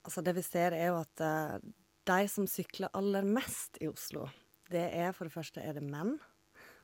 [0.08, 1.60] Altså det vi ser er jo at eh,
[2.08, 4.30] De som sykler aller mest i Oslo,
[4.72, 6.16] det er for det første er det menn.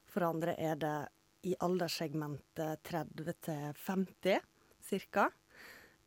[0.05, 0.97] For det andre er det
[1.45, 4.41] i alderssegmentet 30 til 50
[4.85, 5.31] cirka.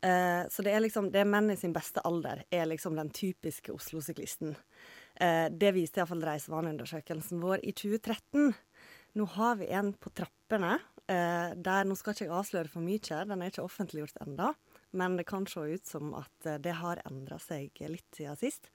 [0.00, 3.10] Eh, så det er liksom det er menn i sin beste alder er liksom den
[3.10, 4.54] typiske Oslo-syklisten.
[5.18, 8.52] Eh, det viste iallfall reisevaneundersøkelsen vår i 2013.
[9.18, 10.76] Nå har vi en på trappene.
[11.08, 14.52] Eh, der, Nå skal ikke jeg avsløre for mye, den er ikke offentliggjort enda,
[14.92, 18.70] men det kan se ut som at eh, det har endra seg litt siden sist.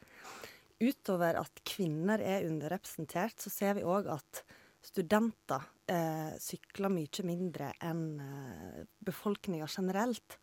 [0.81, 4.41] Utover at kvinner er underrepresentert, så ser vi òg at
[4.83, 10.37] studenter eh, sykler mye mindre enn eh, befolkninga generelt.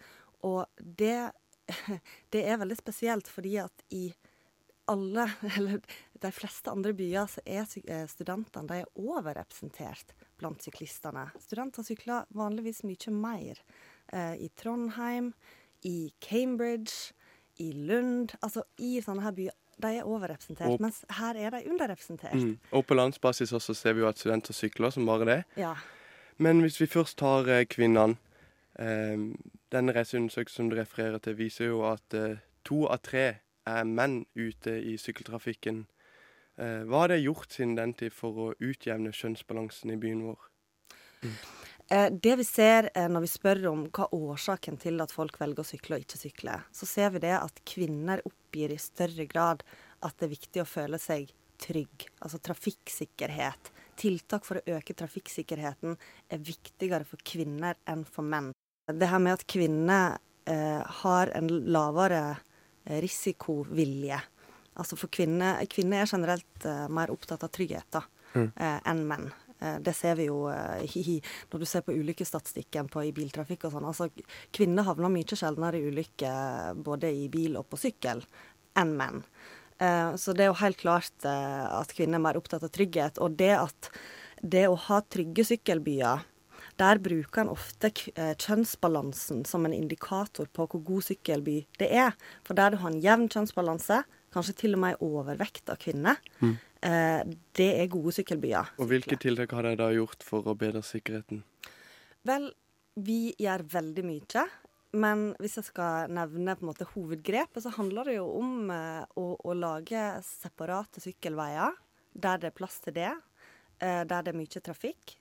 [0.47, 1.31] Og det,
[2.33, 4.09] det er veldig spesielt fordi at i
[4.91, 5.27] alle,
[5.57, 5.81] eller
[6.21, 11.29] de fleste andre byer, så er eh, studentene de er overrepresentert blant syklistene.
[11.41, 13.63] Studenter sykler vanligvis mye mer.
[14.13, 15.33] Eh, I Trondheim,
[15.87, 17.15] i Cambridge,
[17.61, 18.35] i Lund.
[18.41, 19.57] Altså i sånne her byer.
[19.81, 22.35] De er overrepresentert, Og- mens her er de underrepresentert.
[22.35, 22.59] Mm.
[22.73, 25.45] Og på landsbasis også ser vi jo at studenter sykler som bare det.
[25.57, 25.75] Ja.
[26.39, 28.17] Men hvis vi først tar eh, kvinnene
[28.79, 29.17] eh,
[29.71, 34.25] Denne reiseundersøkelsen som du refererer til, viser jo at eh, to av tre er menn
[34.35, 35.85] ute i sykkeltrafikken.
[36.59, 40.49] Eh, hva har det gjort siden den tid for å utjevne kjønnsbalansen i byen vår?
[41.23, 41.29] Eh,
[41.91, 45.67] det vi ser eh, når vi spør om hva årsaken til at folk velger å
[45.67, 49.65] sykle og ikke sykle, så ser vi det at kvinner oppgir i større grad
[50.07, 52.07] at det er viktig å føle seg trygg.
[52.23, 53.73] Altså trafikksikkerhet.
[54.01, 55.97] Tiltak for å øke trafikksikkerheten
[56.33, 58.53] er viktigere for kvinner enn for menn.
[58.91, 60.17] Det her med at kvinner
[60.49, 62.23] eh, har en lavere
[62.87, 64.17] eh, risikovilje.
[64.81, 68.53] Altså for kvinner, kvinner er generelt eh, mer opptatt av trygghet da, Mm.
[68.63, 69.25] eh, enn menn.
[69.61, 71.19] Eh, det ser vi jo eh, i,
[71.53, 73.89] når du ser på ulykkesstatistikken i biltrafikk og sånn.
[73.91, 74.11] Altså,
[74.57, 78.25] kvinner havner mye sjeldnere i ulykker både i bil og på sykkel
[78.79, 79.23] enn menn.
[79.81, 83.21] Eh, så det er jo helt klart eh, at kvinner er mer opptatt av trygghet.
[83.23, 83.93] Og det at
[84.41, 86.27] det å ha trygge sykkelbyer
[86.81, 92.17] der bruker en ofte eh, kjønnsbalansen som en indikator på hvor god sykkelby det er.
[92.47, 96.57] For der du har en jevn kjønnsbalanse, kanskje til og med overvekt av kvinner, Mm.
[96.87, 97.21] Eh,
[97.57, 98.75] det er gode sykkelbyer.
[98.81, 101.43] Og hvilke tiltak har dere da gjort for å bedre sikkerheten?
[102.27, 102.51] Vel,
[103.01, 104.47] vi gjør veldig mye.
[105.01, 109.05] Men hvis jeg skal nevne på en måte hovedgrepet, så handler det jo om eh,
[109.21, 111.79] å, å lage separate sykkelveier
[112.11, 113.13] der det er plass til det.
[113.79, 115.17] Eh, der det er mye trafikk.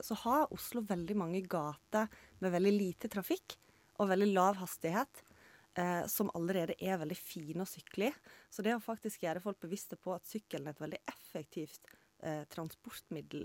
[0.00, 2.06] Så har Oslo veldig mange gater
[2.40, 3.56] med veldig lite trafikk
[3.98, 5.20] og veldig lav hastighet.
[5.78, 8.14] Eh, som allerede er veldig fine å sykle i.
[8.50, 11.92] Så det å faktisk gjøre folk bevisste på at sykkelen er et veldig effektivt
[12.26, 13.44] eh, transportmiddel,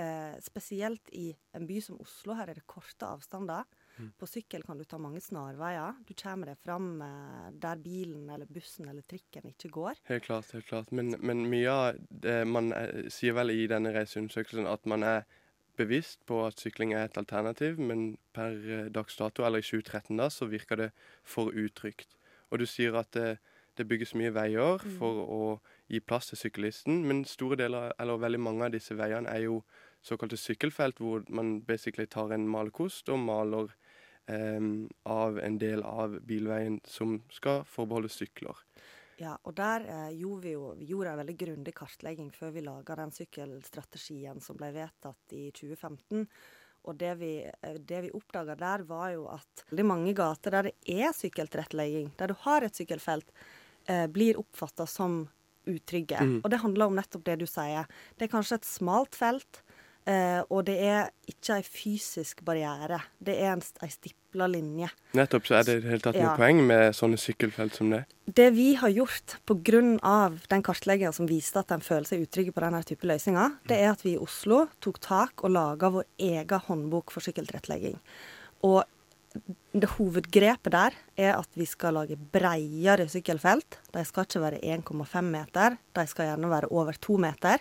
[0.00, 3.68] eh, spesielt i en by som Oslo, her er det korte avstander.
[3.98, 4.08] Mm.
[4.16, 6.00] På sykkel kan du ta mange snarveier.
[6.08, 10.00] Du kommer deg fram eh, der bilen eller bussen eller trikken ikke går.
[10.08, 10.92] Helt klart, helt klart.
[10.96, 15.28] Men, men mye av det man eh, sier vel i denne reiseundersøkelsen at man er
[15.76, 20.16] bevisst på at sykling er et alternativ, men per eh, dags dato, eller i 2013
[20.18, 20.90] da, så virker det
[21.24, 22.16] for utrygt.
[22.50, 23.38] Og du sier at det,
[23.76, 24.98] det bygges mye veier Mm.
[24.98, 29.28] for å gi plass til syklisten, men store deler, eller veldig mange av disse veiene
[29.28, 29.62] er jo
[30.02, 33.72] såkalte sykkelfelt, hvor man basically tar en malerkost og maler
[34.28, 34.60] eh,
[35.04, 38.56] av en del av bilveien som skal forbeholde sykler.
[39.16, 42.64] Ja, og der eh, gjorde vi jo vi gjorde en veldig grundig kartlegging før vi
[42.66, 46.26] laga den sykkelstrategien som ble vedtatt i 2015.
[46.86, 50.68] Og det vi, eh, det vi oppdaga der, var jo at veldig mange gater der
[50.68, 53.32] det er sykkeltilrettelegging, der du har et sykkelfelt,
[53.88, 55.24] eh, blir oppfatta som
[55.66, 56.20] utrygge.
[56.20, 56.40] Mm.
[56.44, 57.88] Og det handler om nettopp det du sier.
[58.16, 59.62] Det er kanskje et smalt felt,
[60.06, 63.00] eh, og det er ikke ei fysisk barriere.
[63.18, 64.88] Det er en, ei stipla linje.
[65.18, 66.36] Nettopp så er det i det hele tatt noe Ja.
[66.38, 68.04] poeng med sånne sykkelfelt som det.
[68.26, 70.32] Det vi har gjort pga.
[70.48, 73.90] den kartleggingen som viste at en føler seg utrygg på denne type løsninger, det er
[73.92, 77.98] at vi i Oslo tok tak og laga vår egen håndbok for sykkeltilrettelegging.
[78.62, 78.84] Og
[79.76, 83.78] det hovedgrepet der er at vi skal lage breiere sykkelfelt.
[83.92, 87.58] De skal ikke være 1,5 meter, de skal gjerne være over to meter.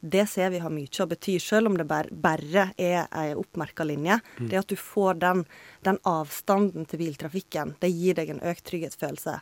[0.00, 4.20] Det ser vi har mye å bety, selv om det bare, er ei oppmerka linje.
[4.38, 4.48] Mm.
[4.50, 5.44] Det at du får den,
[5.82, 9.40] den avstanden til biltrafikken, det gir deg en økt trygghetsfølelse.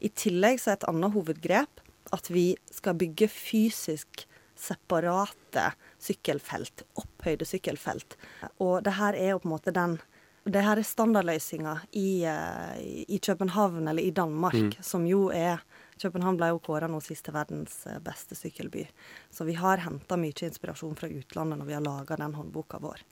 [0.00, 1.82] I tillegg så er et annet hovedgrep
[2.14, 8.16] at vi skal bygge fysisk separate sykkelfelt, opphøyde sykkelfelt.
[8.62, 9.98] Og det her er jo på en måte den
[10.46, 12.76] det her er standardløsninga i, eh,
[13.10, 14.72] i København eller i Danmark, Mm.
[14.80, 15.58] som jo er
[16.02, 18.86] København ble jo kåra nå sist til verdens eh, beste sykkelby.
[19.30, 23.04] Så vi har henta mye inspirasjon fra utlandet når vi har laga den håndboka vår.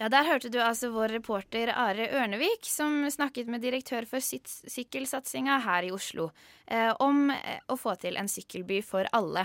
[0.00, 5.58] Ja, Der hørte du altså vår reporter Are Ørnevik, som snakket med direktør for sykkelsatsinga
[5.66, 6.30] her i Oslo
[6.64, 9.44] eh, om eh, å få til en sykkelby for alle.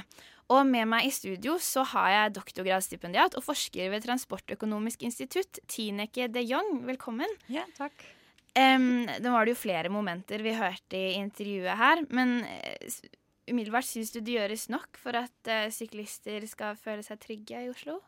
[0.56, 6.30] Og med meg i studio så har jeg doktorgradsstipendiat og forsker ved Transportøkonomisk institutt, Tineke
[6.32, 6.86] de Jong.
[6.88, 7.36] Velkommen.
[7.52, 8.15] Ja, takk.
[8.56, 13.00] Um, nå var det jo flere momenter vi hørte i intervjuet her, men eh,
[13.52, 17.72] umiddelbart syns du det gjøres nok for at uh, syklister skal føle seg trygge i
[17.74, 18.00] Oslo?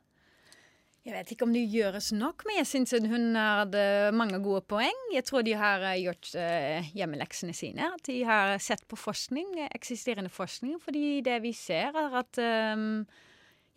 [1.07, 3.81] Jeg vet ikke om det gjøres nok, men jeg syns hun hadde
[4.11, 4.97] mange gode poeng.
[5.13, 7.93] Jeg tror de har eh, gjort eh, hjemmeleksene sine.
[7.95, 10.75] At de har sett på forskning, eh, eksisterende forskning.
[10.83, 12.83] Fordi det vi ser, er at eh,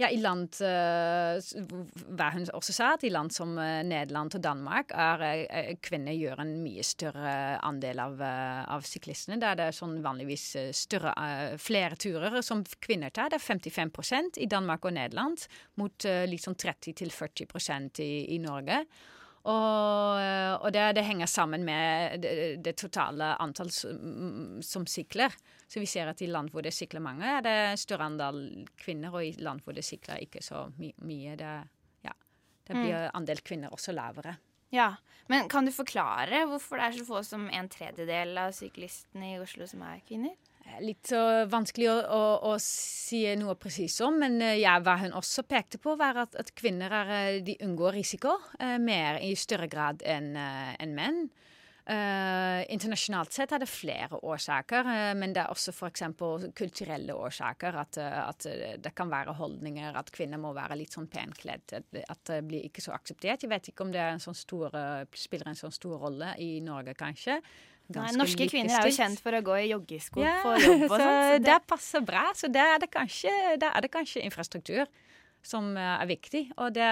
[0.01, 1.37] ja, i land eh,
[2.17, 6.17] Hva hun også sa, at i land som eh, Nederland og Danmark er eh, kvinner
[6.17, 7.35] gjør en mye større
[7.67, 9.41] andel av, av syklistene.
[9.43, 11.13] Der det er sånn vanligvis større,
[11.61, 13.33] flere turer som kvinner tar.
[13.33, 15.45] Det er 55% i Danmark og Nederland,
[15.81, 18.85] mot eh, liksom 30-40 i, i Norge.
[19.41, 20.19] Og,
[20.61, 25.33] og det, det henger sammen med det, det totale antall som, som sykler.
[25.71, 28.41] Så vi ser at i land hvor det sykler mange, er det større andel
[28.81, 31.37] kvinner, og i land hvor det sykler ikke så my mye.
[31.39, 31.53] Det,
[32.09, 32.15] ja,
[32.67, 32.83] det Mm.
[32.83, 34.37] blir andel kvinner også lavere.
[34.73, 34.97] Ja,
[35.29, 39.39] Men kan du forklare hvorfor det er så få som en tredjedel av syklistene i
[39.43, 40.35] Oslo som er kvinner?
[40.81, 45.13] Litt så vanskelig å, å, å si noe presis om, men eh, ja, hva hun
[45.19, 49.33] også pekte på, var at, at kvinner er, eh, de unngår risiko eh, mer i
[49.35, 51.19] større grad enn en enn menn.
[51.91, 56.05] Eh, internasjonalt sett er det flere årsaker, uh, men det er også f.eks.
[56.55, 57.79] kulturelle årsaker.
[57.83, 58.47] At, uh, at
[58.85, 61.75] det kan være holdninger, at kvinner må være litt sånn penkledd.
[61.81, 63.43] At, det blir ikke så akseptert.
[63.43, 64.77] Jeg vet ikke om det en sånn stor,
[65.19, 67.41] spiller en sånn stor rolle i Norge, kanskje.
[67.91, 70.93] Nei, norske kvinner er jo kjent for å gå i joggesko Ja, på jobb og
[70.95, 71.25] så sånn.
[71.27, 72.29] så det passer bra.
[72.39, 74.85] Så der er det kanskje, er det kanskje infrastruktur
[75.43, 76.45] som eh, er viktig.
[76.59, 76.89] Og det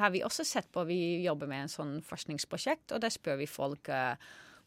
[0.00, 0.84] har vi også sett på.
[0.88, 4.14] Vi jobber med en sånn forskningsprosjekt, og der spør vi folk eh,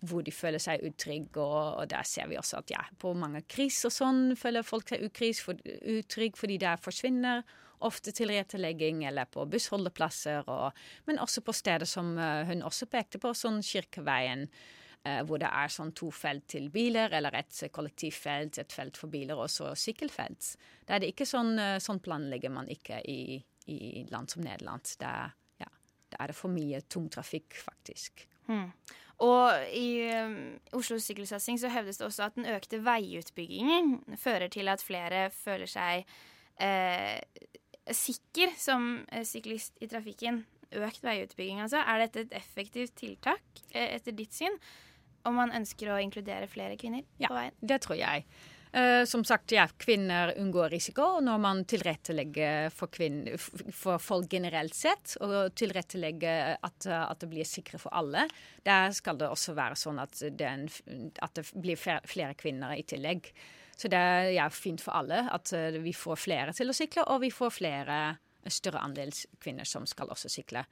[0.02, 1.42] hvor de føler seg utrygge.
[1.42, 4.90] Og, og der ser vi også at ja, på mange kris og sånn føler folk
[4.92, 5.66] seg utrygge for,
[5.98, 7.44] utrygge fordi det forsvinner
[7.82, 13.22] ofte tilrettelegging eller på bussholdeplasser, og, men også på steder som eh, hun også pekte
[13.22, 14.48] på, sånn Kirkeveien.
[15.04, 19.12] Eh, hvor det er sånn to felt til biler, eller et kollektivfelt, et felt for
[19.12, 20.56] biler og så sykkelfelt.
[20.88, 23.38] Da er det ikke sånn, eh, sånn planlegger man ikke i,
[23.72, 24.96] i land som Nederland.
[25.02, 25.30] Da,
[25.62, 25.70] ja,
[26.18, 28.28] er det for mye tungtrafikk, faktisk.
[28.50, 28.70] Hmm.
[29.22, 30.38] Og i um,
[30.74, 35.70] Oslo sykkelsatsing så hevdes det også at den økte veiutbyggingen fører til at flere føler
[35.70, 36.10] seg
[36.58, 37.22] eh,
[37.86, 40.42] sikker som syklist i trafikken.
[40.72, 41.82] Økt veiutbygging, altså.
[41.84, 44.56] Er dette et effektivt tiltak, eh, etter ditt syn?
[45.28, 47.56] Om man ønsker å inkludere flere kvinner på veien?
[47.60, 48.26] Det tror jeg.
[48.72, 53.36] Uh, som sagt, ja, kvinner unngår risiko når man tilrettelegger for, kvinner,
[53.76, 58.24] for folk generelt sett, og tilrettelegger at, at det blir sikre for alle.
[58.64, 60.86] Der skal det også være sånn at det, en, f-
[61.20, 63.28] at det blir flere, flere kvinner i tillegg.
[63.76, 67.04] Så det er ja, fint for alle at eh, vi får flere til å sykle,
[67.12, 68.00] og vi får flere
[68.42, 70.64] en større andel kvinner som skal også sykle.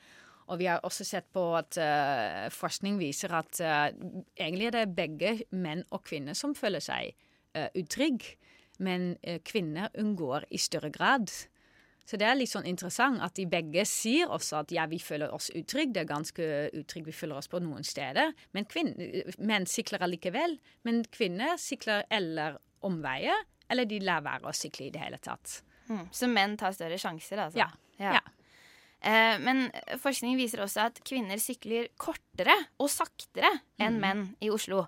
[0.49, 3.87] Og vi har også sett på at uh, forskning viser at uh,
[4.33, 7.13] egentlig er det begge menn og kvinner som føler seg
[7.57, 8.37] uh, utrygge,
[8.79, 11.27] men eh, kvinner unngår i større grad.
[12.07, 15.33] Så det er litt sånn interessant at de begge sier også at ja, vi føler
[15.35, 16.47] oss utrygge, det er ganske
[16.79, 18.31] utrygge, vi føler oss på noen steder.
[18.55, 18.65] Men
[19.37, 20.55] menn sikler allikevel.
[20.87, 22.57] Men kvinner sikler eller
[22.87, 25.59] omveier, eller de lar være å sykle i det hele tatt.
[25.89, 26.07] Mm.
[26.15, 27.61] Så menn tar større sjanser, altså?
[27.61, 27.69] Ja.
[28.01, 28.15] ja.
[28.15, 28.38] Eh,
[29.01, 29.69] men
[30.01, 33.99] forskning viser også at kvinner sykler kortere og saktere enn Mm.
[34.01, 34.87] menn i Oslo.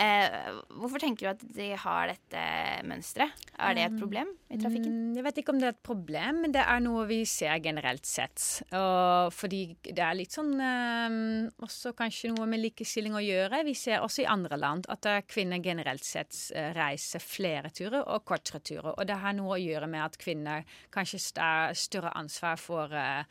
[0.00, 0.46] Eh,
[0.80, 2.42] hvorfor tenker du at de har dette
[2.88, 3.34] mønsteret?
[3.62, 4.94] Er det et problem i trafikken?
[4.94, 7.60] Mm, Jeg vet ikke om det er et problem, men det er noe vi ser
[7.62, 8.40] generelt sett.
[8.72, 11.18] Og fordi det er litt sånn eh,
[11.62, 13.62] også kanskje noe med likestilling å gjøre.
[13.68, 18.24] Vi ser også i andre land at kvinner generelt sett eh, reiser flere turer og
[18.26, 18.94] kortere turer.
[18.96, 23.22] Og det har noe å gjøre med at kvinner kanskje har større ansvar for eh,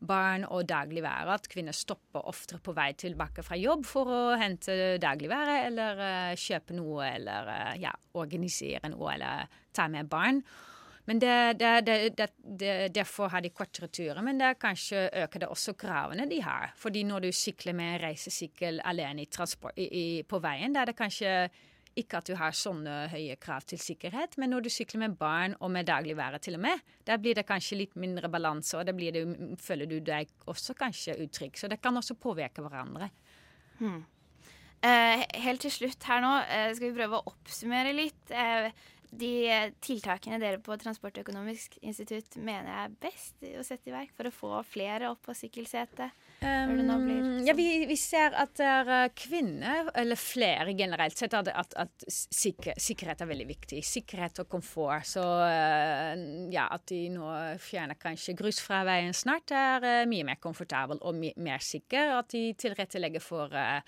[0.00, 1.36] barn og dagligvære.
[1.36, 6.32] At kvinner stopper oftere på vei tilbake fra jobb for å hente dagligvære eller uh,
[6.38, 10.42] kjøpe noe eller uh, ja, organisere noe eller ta med barn.
[11.08, 15.74] Men det, det, det, Derfor har de kortere turer, men det kanskje øker det også
[15.74, 16.70] kravene de har.
[16.78, 19.28] Fordi når du sykler med reisesykkel alene i
[19.76, 21.32] i, i, på veien, da er det kanskje
[21.98, 25.56] ikke at du har sånne høye krav til sikkerhet, men når du sykler med barn
[25.58, 28.94] og med dagligværet til og med, der blir det kanskje litt mindre balanse, og da
[28.94, 29.24] det,
[29.60, 31.58] føler du deg også kanskje utrygg.
[31.58, 33.10] Så det kan også påvirke hverandre.
[33.80, 34.04] Hmm.
[34.80, 38.32] Eh, helt til slutt her nå eh, skal vi prøve å oppsummere litt.
[38.32, 38.70] Eh,
[39.10, 44.28] de tiltakene dere på Transportøkonomisk institutt mener jeg er best å sette i verk for
[44.28, 46.14] å få flere opp på sykkelsetet?
[46.40, 52.78] Um, ja, vi, vi ser at eh, kvinner, eller flere generelt sett, at, at, sikker,
[52.80, 53.82] sikkerhet er veldig viktig.
[53.84, 55.08] Sikkerhet og komfort.
[55.10, 56.14] Så eh,
[56.54, 61.02] ja, at de nå fjerner kanskje grus fra veien snart, er eh, mye mer komfortabel
[61.02, 62.14] og mer sikker.
[62.20, 63.82] At de tilrettelegger for eh,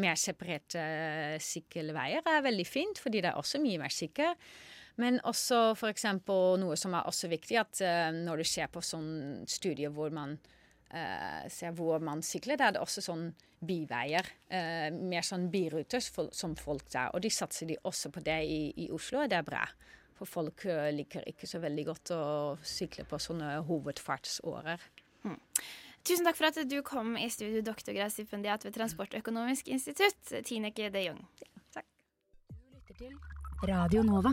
[0.00, 4.34] mer separerte eh, sykkelveier er veldig fint, fordi det er også mye mer sikker.
[5.02, 6.06] Men også f.eks.
[6.26, 10.38] noe som er også viktig, at eh, når du ser på sånne studier hvor man
[10.94, 13.24] Uh, ser hvor man sykler, da er det også sånn
[13.66, 14.28] biveier.
[14.52, 17.08] uh, mer sånn biruter som folk der.
[17.16, 19.64] Og de satser de også på det i, i Oslo, og det er bra.
[20.14, 20.62] For folk
[20.94, 22.20] liker ikke så veldig godt å
[22.62, 24.86] sykle på sånne hovedfartsårer.
[26.04, 31.22] Tusen takk for at du kom i studio, doktorgradsstipendiat ved Transportøkonomisk institutt, Tineke de Jong.
[33.64, 34.32] Radio Nova.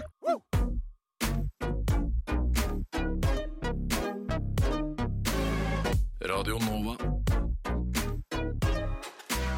[6.22, 6.96] Radio Nova.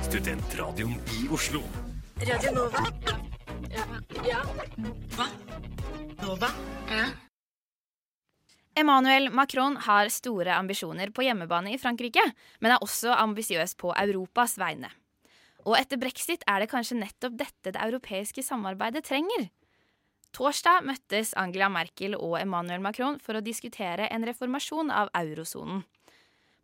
[0.04, 1.64] Studentradioen i Oslo.
[2.22, 2.86] Radio Nova.
[3.74, 3.90] Ja.
[4.30, 4.46] ja.
[5.18, 5.30] Hva?
[6.22, 6.54] Nova?
[6.90, 7.10] Ja.
[8.76, 12.24] Emmanuel Macron har store ambisjoner på hjemmebane i Frankrike,
[12.60, 14.90] men er også ambisiøs på Europas vegne.
[15.64, 19.52] Og etter brexit er det kanskje nettopp dette det europeiske samarbeidet trenger.
[20.34, 25.84] Torsdag møttes Angela Merkel og Emmanuel Macron for å diskutere en reformasjon av eurosonen.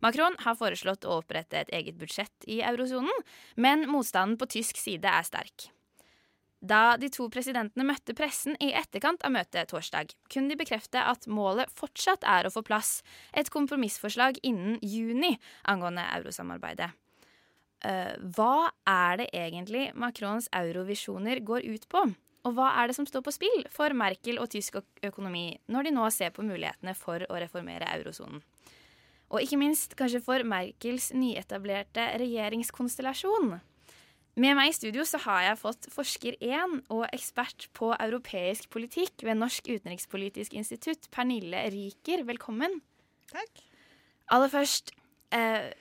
[0.02, 5.06] Macron har foreslått å opprette et eget budsjett i eurosonen, men motstanden på tysk side
[5.06, 5.68] er sterk.
[6.60, 11.24] Da de to presidentene møtte pressen i etterkant av møtet torsdag, kunne de bekrefte at
[11.24, 12.98] målet fortsatt er å få plass
[13.32, 16.90] et kompromissforslag innen juni angående eurosamarbeidet.
[17.80, 22.04] Uh, hva er det egentlig Macrons eurovisjoner går ut på?
[22.44, 25.94] Og hva er det som står på spill for Merkel og tysk økonomi når de
[25.96, 28.44] nå ser på mulighetene for å reformere eurosonen?
[29.30, 33.60] Og ikke minst kanskje for Merkels nyetablerte regjeringskonstellasjon.
[34.38, 39.24] Med meg i studio så har jeg fått forsker 1 og ekspert på europeisk politikk
[39.26, 42.22] ved Norsk utenrikspolitisk institutt, Pernille Riker.
[42.28, 42.78] Velkommen.
[43.32, 43.64] Takk.
[44.30, 44.92] Aller først,
[45.34, 45.72] eh,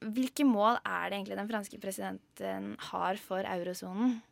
[0.00, 4.22] hvilke mål er det egentlig den franske presidenten har for eurosonen?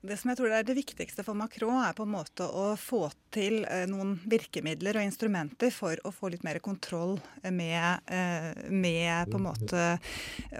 [0.00, 3.08] Det som jeg tror er det viktigste for Macron, er på en måte å få
[3.34, 9.32] til eh, noen virkemidler og instrumenter for å få litt mer kontroll med, eh, med
[9.32, 9.86] på en måte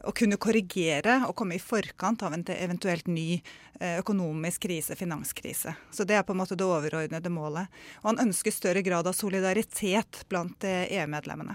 [0.02, 3.38] å kunne korrigere og komme i forkant av en eventuelt ny
[3.78, 5.76] eh, økonomisk krise, finanskrise.
[5.94, 7.70] Så det er på en måte det overordnede målet.
[8.02, 11.54] Og han ønsker større grad av solidaritet blant eh, EU-medlemmene.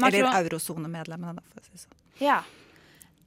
[0.00, 2.02] Eller eurosonemedlemmene, for å si det sånn.
[2.24, 2.40] Ja.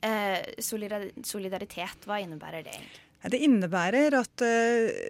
[0.05, 3.04] Eh, solidar solidaritet, hva innebærer det egentlig?
[3.25, 5.09] Det innebærer at, eh,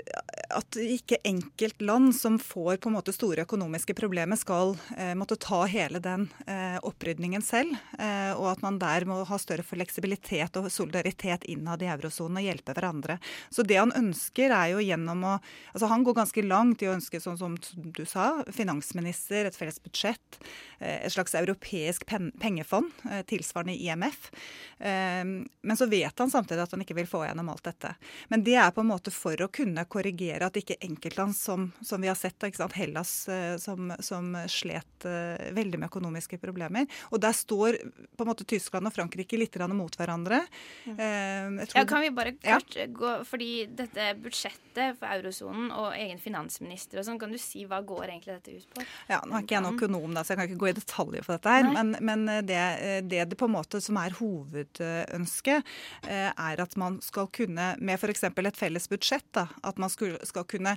[0.55, 5.65] at ikke enkeltland som får på en måte store økonomiske problemer, skal eh, måtte ta
[5.67, 7.75] hele den eh, opprydningen selv.
[7.99, 12.47] Eh, og at man der må ha større fleksibilitet og solidaritet innad i eurosonen og
[12.47, 13.17] hjelpe hverandre.
[13.51, 15.33] Så det han ønsker er jo gjennom å
[15.73, 19.81] altså Han går ganske langt i å ønske, sånn som du sa, finansminister, et felles
[19.83, 20.39] budsjett,
[20.79, 24.31] eh, et slags europeisk pen pengefond, eh, tilsvarende IMF.
[24.79, 27.93] Men så vet han samtidig at han ikke vil få gjennom alt dette.
[28.31, 32.01] Men det er på en måte for å kunne korrigere at ikke enkeltland som, som
[32.01, 32.75] vi har sett, ikke sant?
[32.77, 36.87] Hellas eh, som, som slet eh, veldig med økonomiske problemer.
[37.11, 37.79] Og der står
[38.15, 40.41] på en måte Tyskland og Frankrike litt mot hverandre.
[40.85, 40.95] Ja.
[40.97, 42.59] jeg Ja, kan vi bare Ja.
[42.91, 47.79] gå Fordi dette budsjettet for eurosonen og egen finansminister og sånn, kan du si hva
[47.85, 48.85] går egentlig dette ut på?
[49.09, 51.25] Ja, Nå er ikke jeg noen økonom, da, så jeg kan ikke gå i detaljer
[51.25, 51.53] på dette.
[51.55, 51.73] her, Nei.
[51.77, 52.59] Men, men det,
[53.07, 55.71] det det på en måte som er hovedønsket,
[56.07, 58.23] eh, er at man skal kunne, med f.eks.
[58.27, 60.75] et felles budsjett, da, at man skulle, skal kunne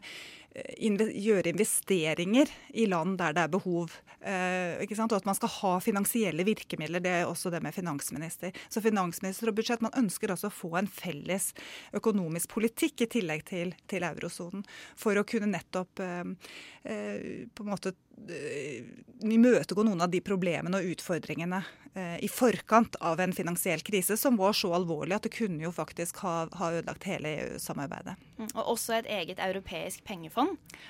[0.79, 3.93] gjøre investeringer i land der det er behov.
[4.21, 4.79] Eh?
[4.81, 7.03] Og at man skal ha finansielle virkemidler.
[7.03, 8.53] Det er også det med finansminister.
[8.69, 11.53] Så finansminister og budsjett, man ønsker altså å få en felles
[11.97, 14.65] økonomisk politikk i tillegg til, til eurosonen.
[14.99, 16.25] For å kunne nettopp eh,
[16.85, 17.95] eh, på en måte
[19.23, 21.61] imøtegå noen av de problemene og utfordringene
[22.19, 26.21] i forkant av en finansiell krise som var så alvorlig at det kunne jo faktisk
[26.23, 28.15] ha, ha ødelagt hele EU-samarbeidet.
[28.39, 30.48] Mm, Og også et eget europeisk pengefond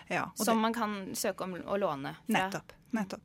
[0.09, 2.32] Ja, som det- man kan søke om å låne fra.
[2.32, 2.72] Nettopp.
[2.90, 3.20] nettopp.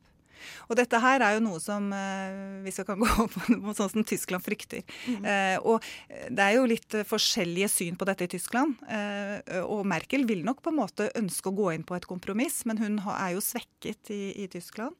[0.68, 4.44] Og dette her er jo noe som, eh, vi kan gå på sånn som Tyskland
[4.44, 4.84] frykter.
[5.08, 5.24] Mm.
[5.24, 5.84] Eh, og
[6.30, 8.76] det er jo litt forskjellige syn på dette i Tyskland.
[8.88, 12.62] Eh, og Merkel vil nok på en måte ønske å gå inn på et kompromiss,
[12.68, 14.98] men hun er jo svekket i, i Tyskland.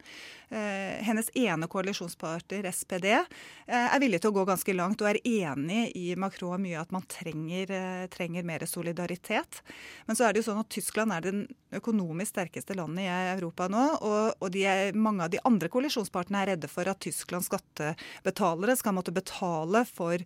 [0.54, 3.24] Eh, hennes ene koalisjonspartner, SPD, eh,
[3.66, 7.02] er villig til å gå ganske langt og er enig i Macron mye at man
[7.10, 9.62] trenger, eh, trenger mer solidaritet.
[10.06, 13.66] Men så er det jo sånn at Tyskland er den økonomisk sterkeste landet i Europa
[13.68, 13.84] nå.
[14.02, 18.96] Og, og er, mange av de andre koalisjonspartene er redde for at Tysklands skattebetalere skal
[18.96, 20.22] måtte betale for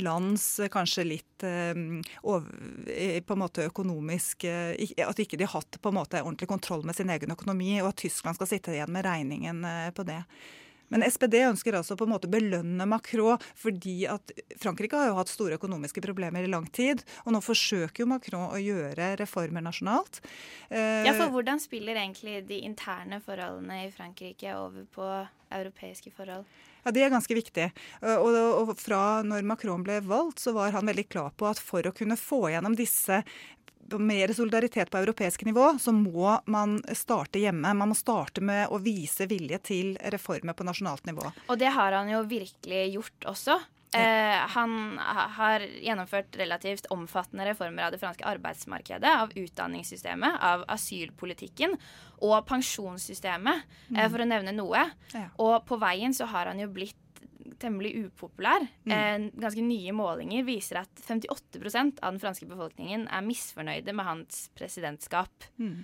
[0.00, 1.46] lands kanskje litt
[2.22, 2.46] over,
[3.26, 6.96] på en måte økonomisk At ikke de har hatt på en måte ordentlig kontroll med
[6.96, 9.64] sin egen økonomi, og at Tyskland skal sitte igjen med regningen
[9.96, 10.20] på det.
[10.92, 15.32] Men SPD ønsker altså på en måte belønne Macron fordi at Frankrike har jo hatt
[15.32, 17.02] store økonomiske problemer i lang tid.
[17.26, 20.20] Og nå forsøker jo Macron å gjøre reformer nasjonalt.
[20.70, 25.08] Ja, for hvordan spiller egentlig de interne forholdene i Frankrike over på
[25.52, 26.46] europeiske forhold?
[26.82, 27.68] Ja, Det er ganske viktig.
[28.02, 31.86] Og, og, fra når Macron ble valgt, så var han veldig klar på at for
[31.86, 33.22] å kunne få gjennom disse
[33.98, 37.74] mer solidaritet på europeisk nivå, så må man starte hjemme.
[37.74, 41.28] Man må starte med å vise vilje til reformer på nasjonalt nivå.
[41.48, 43.60] Og det har han jo virkelig gjort også.
[43.94, 44.98] Eh, han
[45.36, 51.76] har gjennomført relativt omfattende reformer av det franske arbeidsmarkedet, av utdanningssystemet, av asylpolitikken
[52.24, 53.98] og pensjonssystemet, mm.
[53.98, 54.86] eh, for å nevne noe.
[55.12, 55.26] Ja.
[55.44, 56.96] Og på veien så har han jo blitt
[57.62, 58.66] temmelig upopulær.
[58.86, 58.92] Mm.
[58.96, 64.46] Eh, ganske nye målinger viser at 58% av den franske befolkningen er misfornøyde med hans
[64.58, 65.50] presidentskap.
[65.58, 65.82] Mm.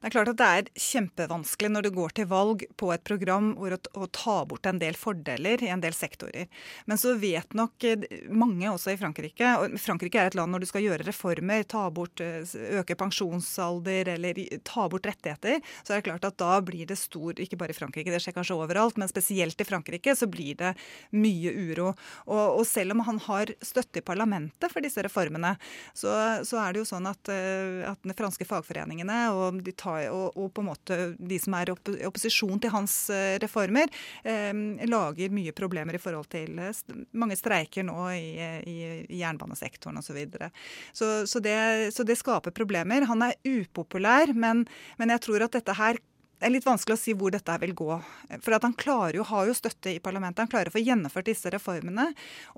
[0.00, 3.52] Det er klart at det er kjempevanskelig når du går til valg på et program
[3.58, 6.48] hvor å, ta bort en del fordeler i en del sektorer.
[6.90, 10.64] Men så vet nok eh, mange også i Frankrike og Frankrike er et land når
[10.64, 12.42] du skal gjøre reformer, ta bort, eh,
[12.78, 17.38] øke pensjonsalder eller ta bort rettigheter, så er det klart at da blir det stor
[17.42, 20.72] Ikke bare i Frankrike, det skjer kanskje overalt, men spesielt i Frankrike så blir det
[21.14, 21.92] mye uro.
[22.26, 25.54] Og, og selv om han har støtte i parlamentet for disse reformene,
[25.94, 26.12] så,
[26.46, 30.36] så er det jo sånn at, eh, at de franske fagforeningene og de tar, og,
[30.36, 33.90] og, på en måte de som er i opposisjon til hans eh, reformer,
[34.24, 34.52] eh,
[34.88, 38.30] lager mye problemer i forhold til eh, mange streiker nå i,
[38.68, 40.12] i, i jernbanesektoren osv.
[40.12, 40.50] Så, videre.
[40.92, 41.56] så, så, det,
[41.96, 43.06] så det skaper problemer.
[43.08, 44.66] Han er upopulær, men,
[45.00, 45.96] men jeg tror at dette her
[46.42, 47.96] det er litt vanskelig å si hvor dette vil gå.
[48.42, 50.42] For Han klarer jo, har jo støtte i parlamentet.
[50.42, 52.08] Han klarer å få gjennomført disse reformene.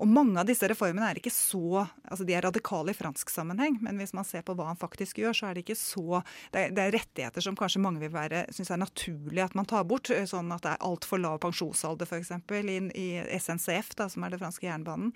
[0.01, 3.77] Og mange av disse reformene er ikke så altså De er radikale i fransk sammenheng,
[3.85, 6.23] men hvis man ser på hva han faktisk gjør, så er det ikke så
[6.53, 9.69] Det er, det er rettigheter som kanskje mange vil være, synes er naturlig at man
[9.69, 10.09] tar bort.
[10.09, 12.33] Sånn at det er altfor lav pensjonsalder, f.eks.
[12.65, 15.13] I, i SNCF, da, som er det franske jernbanen.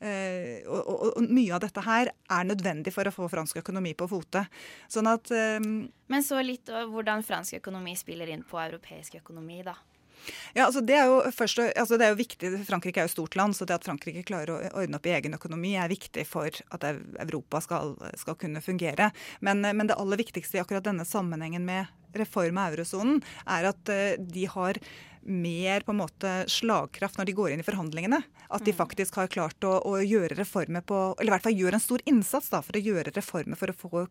[0.00, 3.92] Eh, og, og, og, mye av dette her er nødvendig for å få fransk økonomi
[3.92, 4.46] på fote.
[4.88, 5.60] Sånn at eh,
[6.12, 9.74] Men så litt hvordan fransk økonomi spiller inn på europeisk økonomi, da?
[10.54, 13.36] Ja, altså det, er jo først, altså det er jo viktig, Frankrike er jo stort
[13.38, 16.50] land, så det at Frankrike klarer å ordne opp i egen økonomi er viktig for
[16.74, 19.10] at Europa skal, skal kunne fungere.
[19.44, 23.92] Men, men, det aller viktigste i akkurat denne sammenhengen med reform av eurosonen, er at
[23.92, 24.80] eh, de har
[25.26, 28.20] mer på en måte slagkraft når de går inn i forhandlingene.
[28.46, 28.78] At de mm.
[28.78, 32.04] faktisk har klart å, å gjøre reformer på Eller i hvert fall gjør en stor
[32.06, 34.04] innsats da, for å gjøre reformer for å få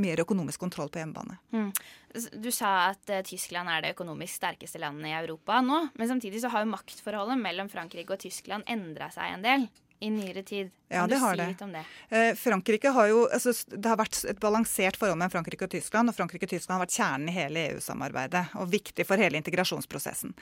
[0.00, 1.38] mer økonomisk kontroll på hjemmebane.
[1.52, 1.70] Mm.
[2.40, 5.80] Du sa at uh, Tyskland er det økonomisk sterkeste landet i Europa nå.
[5.98, 9.66] Men samtidig så har jo maktforholdet mellom Frankrike og Tyskland endra seg en del
[10.00, 10.70] i nyere tid.
[10.88, 11.66] Kan ja, det har si det.
[12.08, 12.18] det?
[12.28, 16.10] Eh, Frankrike har jo, altså, Det har vært et balansert forhold mellom Frankrike og Tyskland.
[16.10, 20.34] Og Frankrike og Tyskland har vært kjernen i hele EU-samarbeidet og viktig for hele integrasjonsprosessen.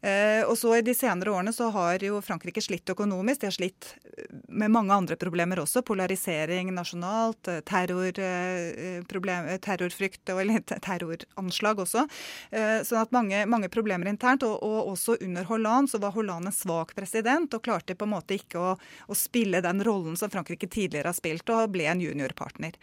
[0.00, 3.42] Eh, og så I de senere årene så har jo Frankrike slitt økonomisk.
[3.42, 5.82] De har slitt eh, med mange andre problemer også.
[5.82, 12.06] Polarisering nasjonalt, terror, eh, problem, terrorfrykt og eller, terroranslag også.
[12.86, 14.46] sånn at mange, mange problemer internt.
[14.46, 18.14] Og, og, også under Hollande så var Hollande en svak president og klarte på en
[18.14, 18.72] måte ikke å,
[19.06, 22.74] å spille den rollen som Frankrike tidligere har spilt, og ble en juniorpartner.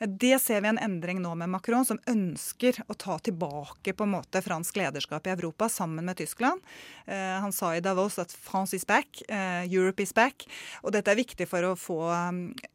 [0.00, 4.14] Det ser vi en endring nå med Macron, som ønsker å ta tilbake på en
[4.14, 6.62] måte fransk lederskap i Europa sammen med Tyskland.
[7.06, 10.46] Eh, han sa i Davos at France is back, eh, Europe is back.
[10.82, 12.00] Og dette er viktig for å få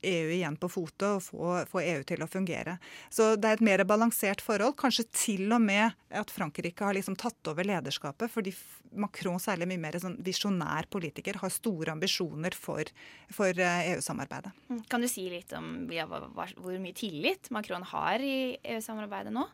[0.01, 2.77] EU igjen på fote og få, få EU til å fungere.
[3.09, 4.77] Så det er et mer balansert forhold.
[4.79, 8.31] Kanskje til og med at Frankrike har liksom tatt over lederskapet.
[8.31, 8.53] fordi
[8.97, 12.88] Macron, særlig mye mer sånn visjonær politiker, har store ambisjoner for,
[13.33, 14.51] for eh, EU-samarbeidet.
[14.69, 14.83] Mm.
[14.91, 19.45] Kan du si litt om hvor mye tillit Macron har i EU-samarbeidet nå?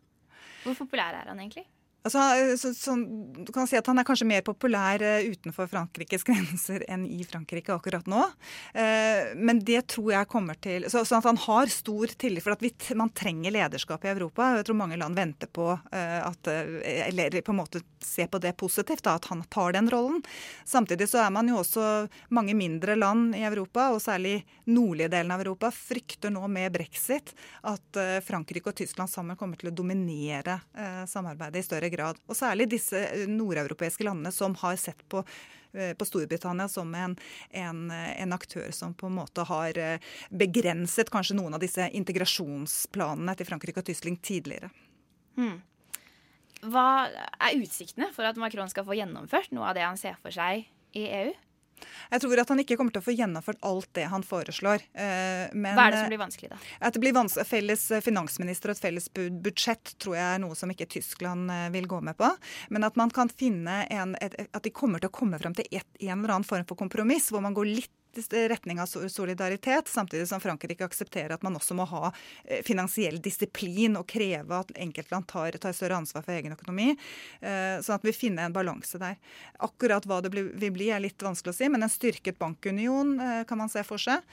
[0.66, 1.66] Hvor populær er han egentlig?
[2.06, 2.22] Altså,
[2.58, 2.94] så, så,
[3.46, 7.26] du kan si at Han er kanskje mer populær eh, utenfor Frankrikes grenser enn i
[7.26, 8.22] Frankrike akkurat nå.
[8.78, 12.46] Eh, men det tror jeg kommer til så, Sånn at han har stor tillit.
[12.46, 14.52] For at vi, man trenger lederskap i Europa.
[14.60, 18.54] Jeg tror mange land venter på eh, at Eller på en måte ser på det
[18.60, 20.22] positivt, da, at han tar den rollen.
[20.68, 22.06] Samtidig så er man jo også
[22.38, 27.34] mange mindre land i Europa, og særlig nordlige delen av Europa, frykter nå med brexit
[27.66, 27.98] at
[28.28, 30.60] Frankrike og Tyskland sammen kommer til å dominere
[31.10, 32.22] samarbeidet i større grad grad.
[32.30, 35.24] Og særlig disse eh, nordeuropeiske landene som har sett på
[35.74, 37.16] eh, på Storbritannia som en,
[37.52, 43.38] en, en, aktør som på en måte har eh, begrenset kanskje noen av disse integrasjonsplanene
[43.40, 44.72] til Frankrike og Tyskland tidligere.
[45.36, 45.60] Hmm.
[46.66, 50.34] Hva er utsiktene for at Macron skal få gjennomført noe av det han ser for
[50.34, 50.66] seg
[50.96, 51.34] i EU?
[52.12, 54.86] Jeg tror at han ikke kommer til å få gjennomført alt det han foreslår.
[54.94, 56.60] Eh, men, Hva er det som blir vanskelig, da?
[56.80, 57.48] At det blir vanskelig.
[57.50, 61.90] Felles finansminister og et felles budsjett tror jeg er noe som ikke Tyskland eh, vil
[61.92, 62.30] gå med på.
[62.74, 65.68] Men at man kan finne en, et, at de kommer til å komme frem til
[65.72, 67.94] et, en eller annen form for kompromiss, hvor man går litt
[68.50, 72.12] retning av solidaritet, samtidig som Frankrike aksepterer at man også må ha
[72.44, 76.96] eh, finansiell disiplin og kreve at enkeltland tar, tar større ansvar for egen økonomi.
[77.42, 79.18] Eh, sånn at vi finner en balanse der.
[79.66, 83.42] Akkurat hva det vil bli er litt vanskelig å si, men en styrket bankunion eh,
[83.48, 84.24] kan man se for seg.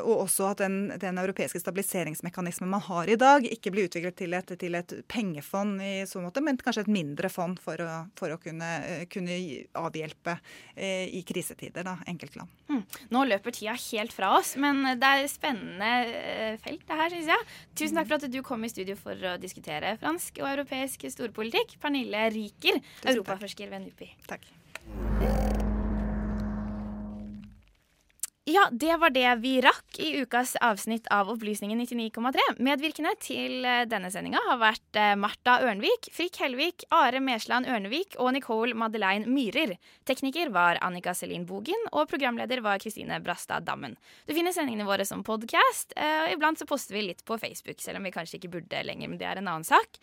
[0.00, 4.34] Og også at den, den europeiske stabiliseringsmekanismen man har i dag, ikke blir utviklet til
[4.36, 8.32] et, til et pengefond i så måte, men kanskje et mindre fond for å, for
[8.34, 8.68] å kunne,
[9.12, 9.38] kunne,
[9.80, 10.36] avhjelpe
[10.80, 12.50] i krisetider, da, enkeltland.
[12.70, 12.82] Mm.
[13.14, 17.32] Nå løper tida helt fra oss, men det er spennende eh, felt, det her, syns
[17.34, 17.48] jeg.
[17.82, 21.78] Tusen takk for at du kom i studio for å diskutere fransk og europeisk storpolitikk.
[21.82, 24.12] Pernille Riker, europaforsker ved NUPI.
[24.30, 24.50] Takk.
[28.48, 32.44] Ja, det var det vi rakk i ukas avsnitt av Opplysningen 99,3.
[32.64, 38.16] Medvirkende til eh, denne sendinga har vært eh, Marta Ørnvik, Frikk Helvik, Are Mesland Ørnevik
[38.16, 39.74] og Nicole Madeleine Myhrer.
[40.08, 43.98] Tekniker var Annika Selin Bogen, og programleder var Kristine Brastad Dammen.
[44.24, 48.00] Du finner sendingene våre som podkast, eh, iblant så poster vi litt på Facebook, selv
[48.00, 50.00] om vi kanskje ikke burde lenger, men det er en annen sak.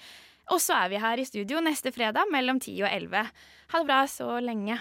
[0.54, 3.34] Og så er vi her i studio neste fredag mellom 10 og 11.
[3.74, 4.78] Ha det bra så lenge.